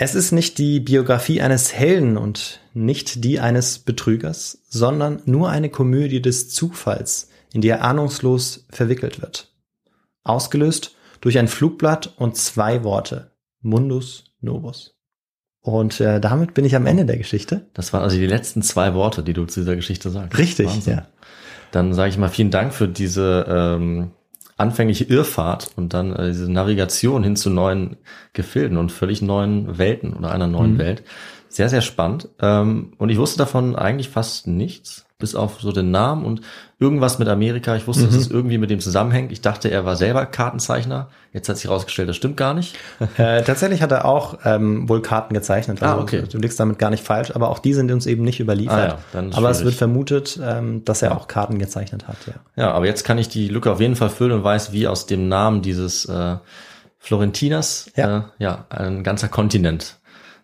[0.00, 5.70] Es ist nicht die Biografie eines Helden und nicht die eines Betrügers, sondern nur eine
[5.70, 9.52] Komödie des Zufalls, in die er ahnungslos verwickelt wird.
[10.22, 13.32] Ausgelöst durch ein Flugblatt und zwei Worte.
[13.60, 14.94] Mundus Novus.
[15.62, 17.66] Und äh, damit bin ich am Ende der Geschichte.
[17.74, 20.38] Das waren also die letzten zwei Worte, die du zu dieser Geschichte sagst.
[20.38, 20.98] Richtig, Wahnsinn.
[20.98, 21.08] ja.
[21.72, 24.12] Dann sage ich mal vielen Dank für diese ähm,
[24.58, 27.96] anfängliche Irrfahrt und dann äh, diese Navigation hin zu neuen
[28.34, 30.78] Gefilden und völlig neuen Welten oder einer neuen Mhm.
[30.78, 31.02] Welt.
[31.48, 32.28] Sehr, sehr spannend.
[32.40, 35.06] Ähm, und ich wusste davon eigentlich fast nichts.
[35.18, 36.42] Bis auf so den Namen und
[36.78, 37.74] irgendwas mit Amerika.
[37.74, 38.20] Ich wusste, dass Mhm.
[38.20, 39.32] es irgendwie mit dem zusammenhängt.
[39.32, 41.08] Ich dachte, er war selber Kartenzeichner.
[41.32, 42.76] Jetzt hat sich herausgestellt, das stimmt gar nicht.
[43.18, 45.82] Äh, tatsächlich hat er auch ähm, wohl Karten gezeichnet.
[45.82, 46.22] Also Ah, okay.
[46.30, 48.96] Du liegst damit gar nicht falsch, aber auch die sind uns eben nicht überliefert.
[49.12, 49.64] Ah ja, aber es schwierig.
[49.64, 52.16] wird vermutet, ähm, dass er auch Karten gezeichnet hat.
[52.26, 52.34] Ja.
[52.54, 55.06] Ja, aber jetzt kann ich die Lücke auf jeden Fall füllen und weiß, wie aus
[55.06, 56.36] dem Namen dieses äh,
[57.00, 58.18] Florentinas Ja.
[58.18, 59.97] Äh, ja ein ganzer Kontinent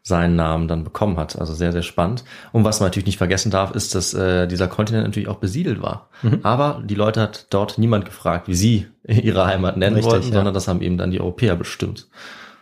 [0.07, 1.39] seinen Namen dann bekommen hat.
[1.41, 2.25] Also sehr, sehr spannend.
[2.53, 5.81] Und was man natürlich nicht vergessen darf, ist, dass äh, dieser Kontinent natürlich auch besiedelt
[5.81, 6.11] war.
[6.23, 6.41] Mhm.
[6.43, 10.35] Aber die Leute hat dort niemand gefragt, wie sie ihre Heimat nennen Richtig, wollten, ja.
[10.35, 12.07] sondern das haben eben dann die Europäer bestimmt.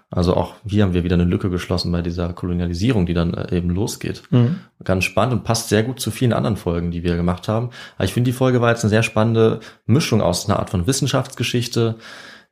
[0.09, 3.57] Also auch hier haben wir wieder eine Lücke geschlossen bei dieser Kolonialisierung, die dann äh,
[3.57, 4.22] eben losgeht.
[4.30, 4.61] Mhm.
[4.84, 7.70] Ganz spannend und passt sehr gut zu vielen anderen Folgen, die wir gemacht haben.
[7.97, 10.86] Aber ich finde, die Folge war jetzt eine sehr spannende Mischung aus einer Art von
[10.86, 11.97] Wissenschaftsgeschichte,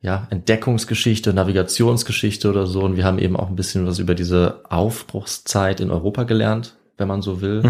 [0.02, 2.82] ja, Entdeckungsgeschichte, Navigationsgeschichte oder so.
[2.82, 7.08] Und wir haben eben auch ein bisschen was über diese Aufbruchszeit in Europa gelernt, wenn
[7.08, 7.62] man so will.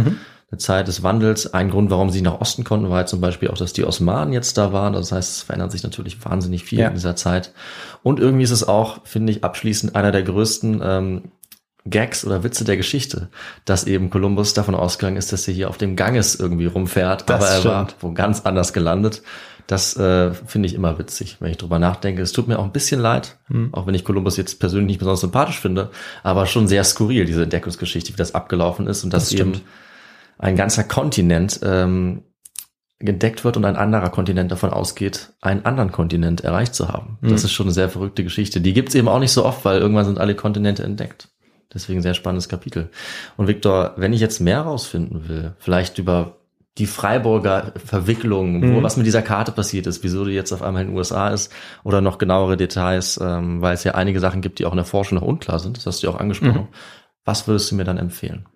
[0.53, 1.53] Eine Zeit des Wandels.
[1.55, 4.33] Ein Grund, warum sie nach Osten konnten, war halt zum Beispiel auch, dass die Osmanen
[4.33, 4.93] jetzt da waren.
[4.95, 6.89] Das heißt, es verändert sich natürlich wahnsinnig viel Ja.
[6.89, 7.53] in dieser Zeit.
[8.03, 11.23] Und irgendwie ist es auch, finde ich, abschließend einer der größten ähm,
[11.87, 13.29] Gags oder Witze der Geschichte,
[13.65, 17.43] dass eben Kolumbus davon ausgegangen ist, dass er hier auf dem Ganges irgendwie rumfährt, Das
[17.43, 18.03] aber er war stimmt.
[18.03, 19.23] wo ganz anders gelandet.
[19.71, 22.23] Das äh, finde ich immer witzig, wenn ich drüber nachdenke.
[22.23, 23.73] Es tut mir auch ein bisschen leid, Hm.
[23.73, 25.91] auch wenn ich Kolumbus jetzt persönlich nicht besonders sympathisch finde,
[26.25, 29.57] aber schon sehr skurril, diese Entdeckungsgeschichte, wie das abgelaufen ist und dass Das stimmt.
[29.59, 29.65] eben
[30.39, 32.23] ein ganzer Kontinent ähm,
[32.99, 37.19] entdeckt wird und ein anderer Kontinent davon ausgeht, einen anderen Kontinent erreicht zu haben.
[37.21, 37.31] Hm.
[37.31, 38.61] Das ist schon eine sehr verrückte Geschichte.
[38.61, 41.29] Die gibt's eben auch nicht so oft, weil irgendwann sind alle Kontinente entdeckt.
[41.73, 42.91] Deswegen sehr spannendes Kapitel.
[43.37, 46.40] Und Viktor, wenn ich jetzt mehr rausfinden will, vielleicht über
[46.79, 48.83] die Freiburger Verwicklung, wo, Mhm.
[48.83, 51.53] was mit dieser Karte passiert ist, wieso die jetzt auf einmal in den USA ist
[51.85, 54.85] oder noch genauere Details, ähm, weil es ja einige Sachen gibt, die auch in der
[54.85, 56.69] Forschung noch unklar sind, das hast du ja auch angesprochen.
[57.25, 58.47] Was würdest du mir dann empfehlen?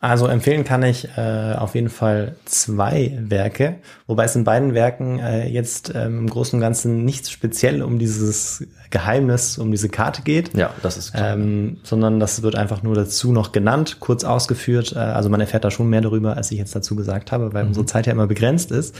[0.00, 3.76] Also empfehlen kann ich äh, auf jeden Fall zwei Werke,
[4.06, 7.98] wobei es in beiden Werken äh, jetzt ähm, im Großen und Ganzen nicht speziell um
[7.98, 11.34] dieses Geheimnis, um diese Karte geht, Ja, das ist klar.
[11.34, 14.92] ähm, sondern das wird einfach nur dazu noch genannt, kurz ausgeführt.
[14.94, 17.66] Äh, also man erfährt da schon mehr darüber, als ich jetzt dazu gesagt habe, weil
[17.66, 18.94] unsere Zeit ja immer begrenzt ist.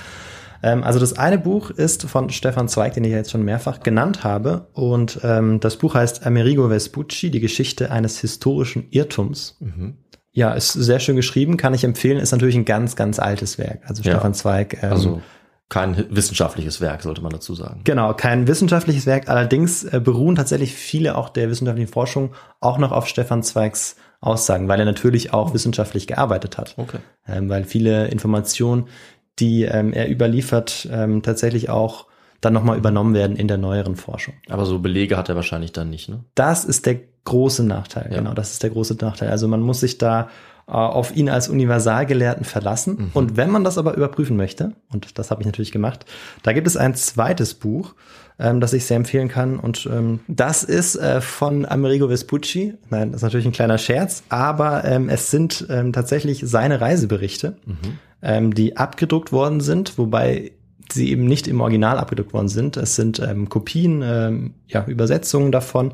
[0.64, 3.80] Ähm, also das eine Buch ist von Stefan Zweig, den ich ja jetzt schon mehrfach
[3.80, 4.66] genannt habe.
[4.72, 9.56] Und ähm, das Buch heißt Amerigo Vespucci, die Geschichte eines historischen Irrtums.
[10.38, 12.18] Ja, ist sehr schön geschrieben, kann ich empfehlen.
[12.18, 13.80] Ist natürlich ein ganz, ganz altes Werk.
[13.86, 14.12] Also Ja.
[14.12, 14.78] Stefan Zweig.
[14.84, 15.22] Ähm, Also
[15.68, 17.80] kein wissenschaftliches Werk, sollte man dazu sagen.
[17.82, 19.28] Genau, kein wissenschaftliches Werk.
[19.28, 24.68] Allerdings äh, beruhen tatsächlich viele auch der wissenschaftlichen Forschung auch noch auf Stefan Zweigs Aussagen,
[24.68, 26.74] weil er natürlich auch wissenschaftlich gearbeitet hat.
[26.76, 26.98] Okay.
[27.26, 28.86] Ähm, weil viele Informationen,
[29.40, 32.06] die ähm, er überliefert, ähm, tatsächlich auch
[32.40, 34.34] dann nochmal übernommen werden in der neueren Forschung.
[34.48, 36.24] Aber so Belege hat er wahrscheinlich dann nicht, ne?
[36.34, 38.08] Das ist der große Nachteil.
[38.10, 38.18] Ja.
[38.18, 39.30] Genau, das ist der große Nachteil.
[39.30, 40.28] Also man muss sich da
[40.68, 42.96] äh, auf ihn als Universalgelehrten verlassen.
[42.98, 43.10] Mhm.
[43.14, 46.04] Und wenn man das aber überprüfen möchte, und das habe ich natürlich gemacht,
[46.42, 47.94] da gibt es ein zweites Buch,
[48.38, 49.58] ähm, das ich sehr empfehlen kann.
[49.58, 52.74] Und ähm, das ist äh, von Amerigo Vespucci.
[52.90, 57.56] Nein, das ist natürlich ein kleiner Scherz, aber ähm, es sind ähm, tatsächlich seine Reiseberichte,
[58.22, 60.52] ähm, die abgedruckt worden sind, wobei
[60.92, 62.76] sie eben nicht im Original abgedruckt worden sind.
[62.76, 65.92] Es sind ähm, Kopien, ähm, ja, Übersetzungen davon.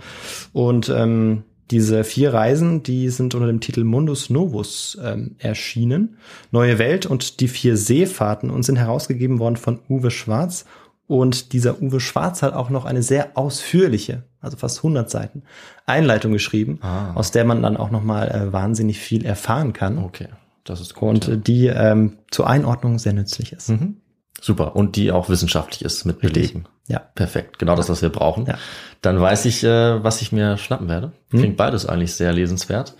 [0.52, 6.18] Und ähm, diese vier Reisen, die sind unter dem Titel Mundus Novus ähm, erschienen.
[6.50, 10.64] Neue Welt und die vier Seefahrten und sind herausgegeben worden von Uwe Schwarz.
[11.06, 15.42] Und dieser Uwe Schwarz hat auch noch eine sehr ausführliche, also fast 100 Seiten,
[15.86, 17.12] Einleitung geschrieben, Ah.
[17.14, 20.28] aus der man dann auch noch mal äh, wahnsinnig viel erfahren kann Okay,
[20.64, 21.08] das ist gut.
[21.10, 21.34] und ja.
[21.34, 23.68] äh, die ähm, zur Einordnung sehr nützlich ist.
[23.70, 23.96] Mhm.
[24.44, 24.76] Super.
[24.76, 26.20] Und die auch wissenschaftlich ist mit.
[26.20, 26.66] Belegen.
[26.86, 26.98] Ja.
[26.98, 27.58] Perfekt.
[27.58, 28.44] Genau das, was wir brauchen.
[28.44, 28.58] Ja.
[29.00, 31.12] Dann weiß ich, äh, was ich mir schnappen werde.
[31.30, 32.94] Klingt beides eigentlich sehr lesenswert.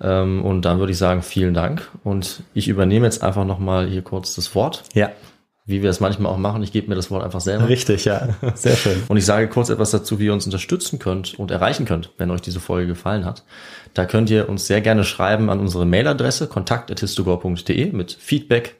[0.00, 1.90] Ähm, und dann würde ich sagen, vielen Dank.
[2.04, 5.10] Und ich übernehme jetzt einfach nochmal hier kurz das Wort, Ja,
[5.66, 6.62] wie wir es manchmal auch machen.
[6.62, 7.68] Ich gebe mir das Wort einfach selber.
[7.68, 8.28] richtig, ja.
[8.54, 9.02] Sehr schön.
[9.08, 12.30] Und ich sage kurz etwas dazu, wie ihr uns unterstützen könnt und erreichen könnt, wenn
[12.30, 13.42] euch diese Folge gefallen hat.
[13.94, 18.76] Da könnt ihr uns sehr gerne schreiben an unsere Mailadresse kontakt.histogor.de mit Feedback,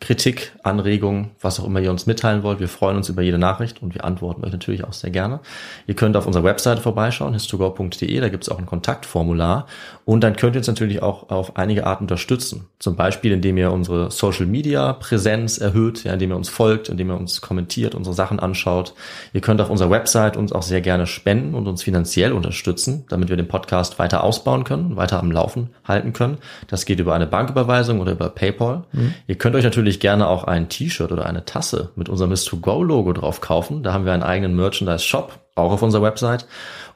[0.00, 2.60] Kritik, Anregungen, was auch immer ihr uns mitteilen wollt.
[2.60, 5.40] Wir freuen uns über jede Nachricht und wir antworten euch natürlich auch sehr gerne.
[5.88, 9.66] Ihr könnt auf unserer Webseite vorbeischauen, histogor.de, da gibt es auch ein Kontaktformular
[10.04, 12.66] und dann könnt ihr uns natürlich auch auf einige Arten unterstützen.
[12.78, 17.10] Zum Beispiel, indem ihr unsere Social Media Präsenz erhöht, ja, indem ihr uns folgt, indem
[17.10, 18.94] ihr uns kommentiert, unsere Sachen anschaut.
[19.32, 23.30] Ihr könnt auf unserer Website uns auch sehr gerne spenden und uns finanziell unterstützen, damit
[23.30, 26.38] wir den Podcast weiter ausbauen können, weiter am Laufen halten können.
[26.68, 28.84] Das geht über eine Banküberweisung oder über PayPal.
[29.26, 33.40] Ihr könnt euch natürlich gerne auch ein T-Shirt oder eine Tasse mit unserem Miss2Go-Logo drauf
[33.40, 33.82] kaufen.
[33.82, 36.46] Da haben wir einen eigenen Merchandise-Shop, auch auf unserer Website.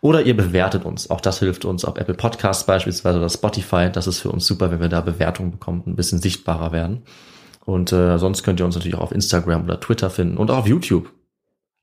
[0.00, 1.10] Oder ihr bewertet uns.
[1.10, 3.90] Auch das hilft uns auf Apple Podcasts beispielsweise oder Spotify.
[3.90, 7.02] Das ist für uns super, wenn wir da Bewertungen bekommen und ein bisschen sichtbarer werden.
[7.64, 10.58] Und äh, sonst könnt ihr uns natürlich auch auf Instagram oder Twitter finden und auch
[10.58, 11.10] auf YouTube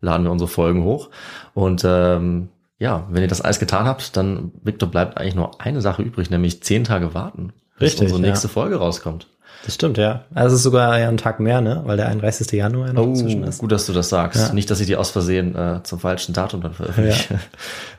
[0.02, 1.10] laden wir unsere Folgen hoch.
[1.54, 5.82] Und ähm, ja, wenn ihr das alles getan habt, dann, Victor, bleibt eigentlich nur eine
[5.82, 8.54] Sache übrig, nämlich zehn Tage warten, bis Richtig, unsere nächste ja.
[8.54, 9.28] Folge rauskommt.
[9.66, 10.24] Das stimmt, ja.
[10.34, 11.82] Also es ist sogar ja ein Tag mehr, ne?
[11.86, 12.50] Weil der 31.
[12.52, 13.60] Januar ja noch Oh, dazwischen ist.
[13.60, 14.48] gut, dass du das sagst.
[14.50, 14.54] Ja.
[14.54, 17.40] Nicht, dass ich die aus Versehen äh, zum falschen Datum dann veröffentliche.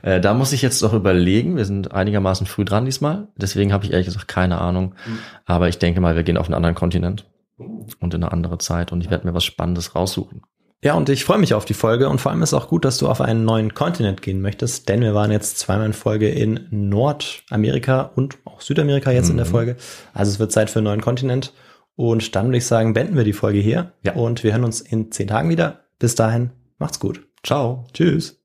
[0.02, 1.58] Äh, da muss ich jetzt noch überlegen.
[1.58, 3.28] Wir sind einigermaßen früh dran diesmal.
[3.36, 4.94] Deswegen habe ich ehrlich gesagt keine Ahnung.
[5.06, 5.18] Mhm.
[5.44, 7.26] Aber ich denke mal, wir gehen auf einen anderen Kontinent
[7.58, 8.92] und in eine andere Zeit.
[8.92, 10.40] Und ich werde mir was Spannendes raussuchen.
[10.83, 12.97] Ja, und ich freue mich auf die Folge und vor allem ist auch gut, dass
[12.97, 16.66] du auf einen neuen Kontinent gehen möchtest, denn wir waren jetzt zweimal in Folge in
[16.70, 19.76] Nordamerika und auch Südamerika jetzt in der Folge.
[20.14, 21.53] Also es wird Zeit für einen neuen Kontinent
[21.97, 24.14] und dann würde ich sagen, beenden wir die Folge hier Ja.
[24.14, 25.81] und wir hören uns in zehn Tagen wieder.
[25.99, 27.26] Bis dahin, macht's gut.
[27.45, 27.85] Ciao.
[27.93, 28.41] Tschüss.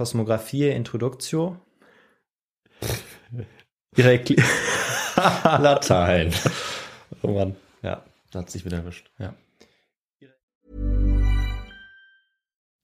[0.00, 1.58] Kosmographie Introduktio.
[3.98, 4.36] Ihre Ekli
[5.44, 6.32] Latein.
[7.20, 7.54] oh Mann.
[7.82, 9.10] Ja, da hat sich wieder erwischt.
[9.18, 9.34] Ja.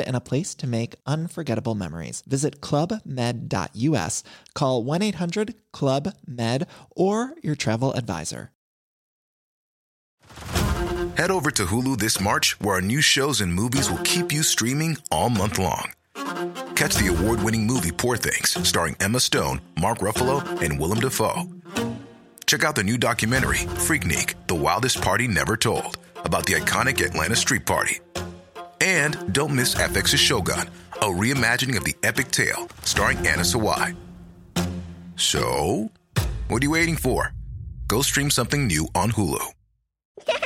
[0.00, 2.22] and a place to make unforgettable memories.
[2.26, 4.22] Visit clubmed.us,
[4.54, 8.50] call 1 800 Club Med, or your travel advisor.
[11.16, 14.42] Head over to Hulu this March, where our new shows and movies will keep you
[14.42, 15.92] streaming all month long.
[16.74, 21.48] Catch the award winning movie Poor Things, starring Emma Stone, Mark Ruffalo, and Willem Dafoe.
[22.46, 27.36] Check out the new documentary, Freaknik The Wildest Party Never Told, about the iconic Atlanta
[27.36, 28.00] Street Party.
[28.82, 33.94] And don't miss FX's Shogun, a reimagining of the epic tale, starring Anna Sawai.
[35.14, 35.88] So,
[36.48, 37.32] what are you waiting for?
[37.86, 39.52] Go stream something new on Hulu.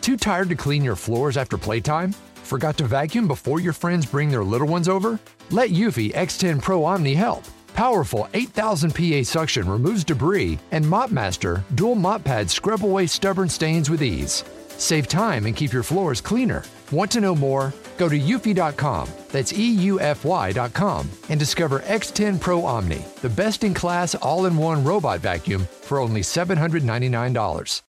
[0.00, 2.14] Too tired to clean your floors after playtime?
[2.36, 5.20] Forgot to vacuum before your friends bring their little ones over?
[5.50, 7.44] Let Eufy X10 Pro Omni help.
[7.74, 13.90] Powerful 8000 PA suction removes debris, and MopMaster dual mop pads scrub away stubborn stains
[13.90, 14.42] with ease.
[14.78, 16.62] Save time and keep your floors cleaner.
[16.92, 17.74] Want to know more?
[17.96, 24.46] Go to eufy.com, that's EUFY.com, and discover X10 Pro Omni, the best in class all
[24.46, 27.85] in one robot vacuum for only $799.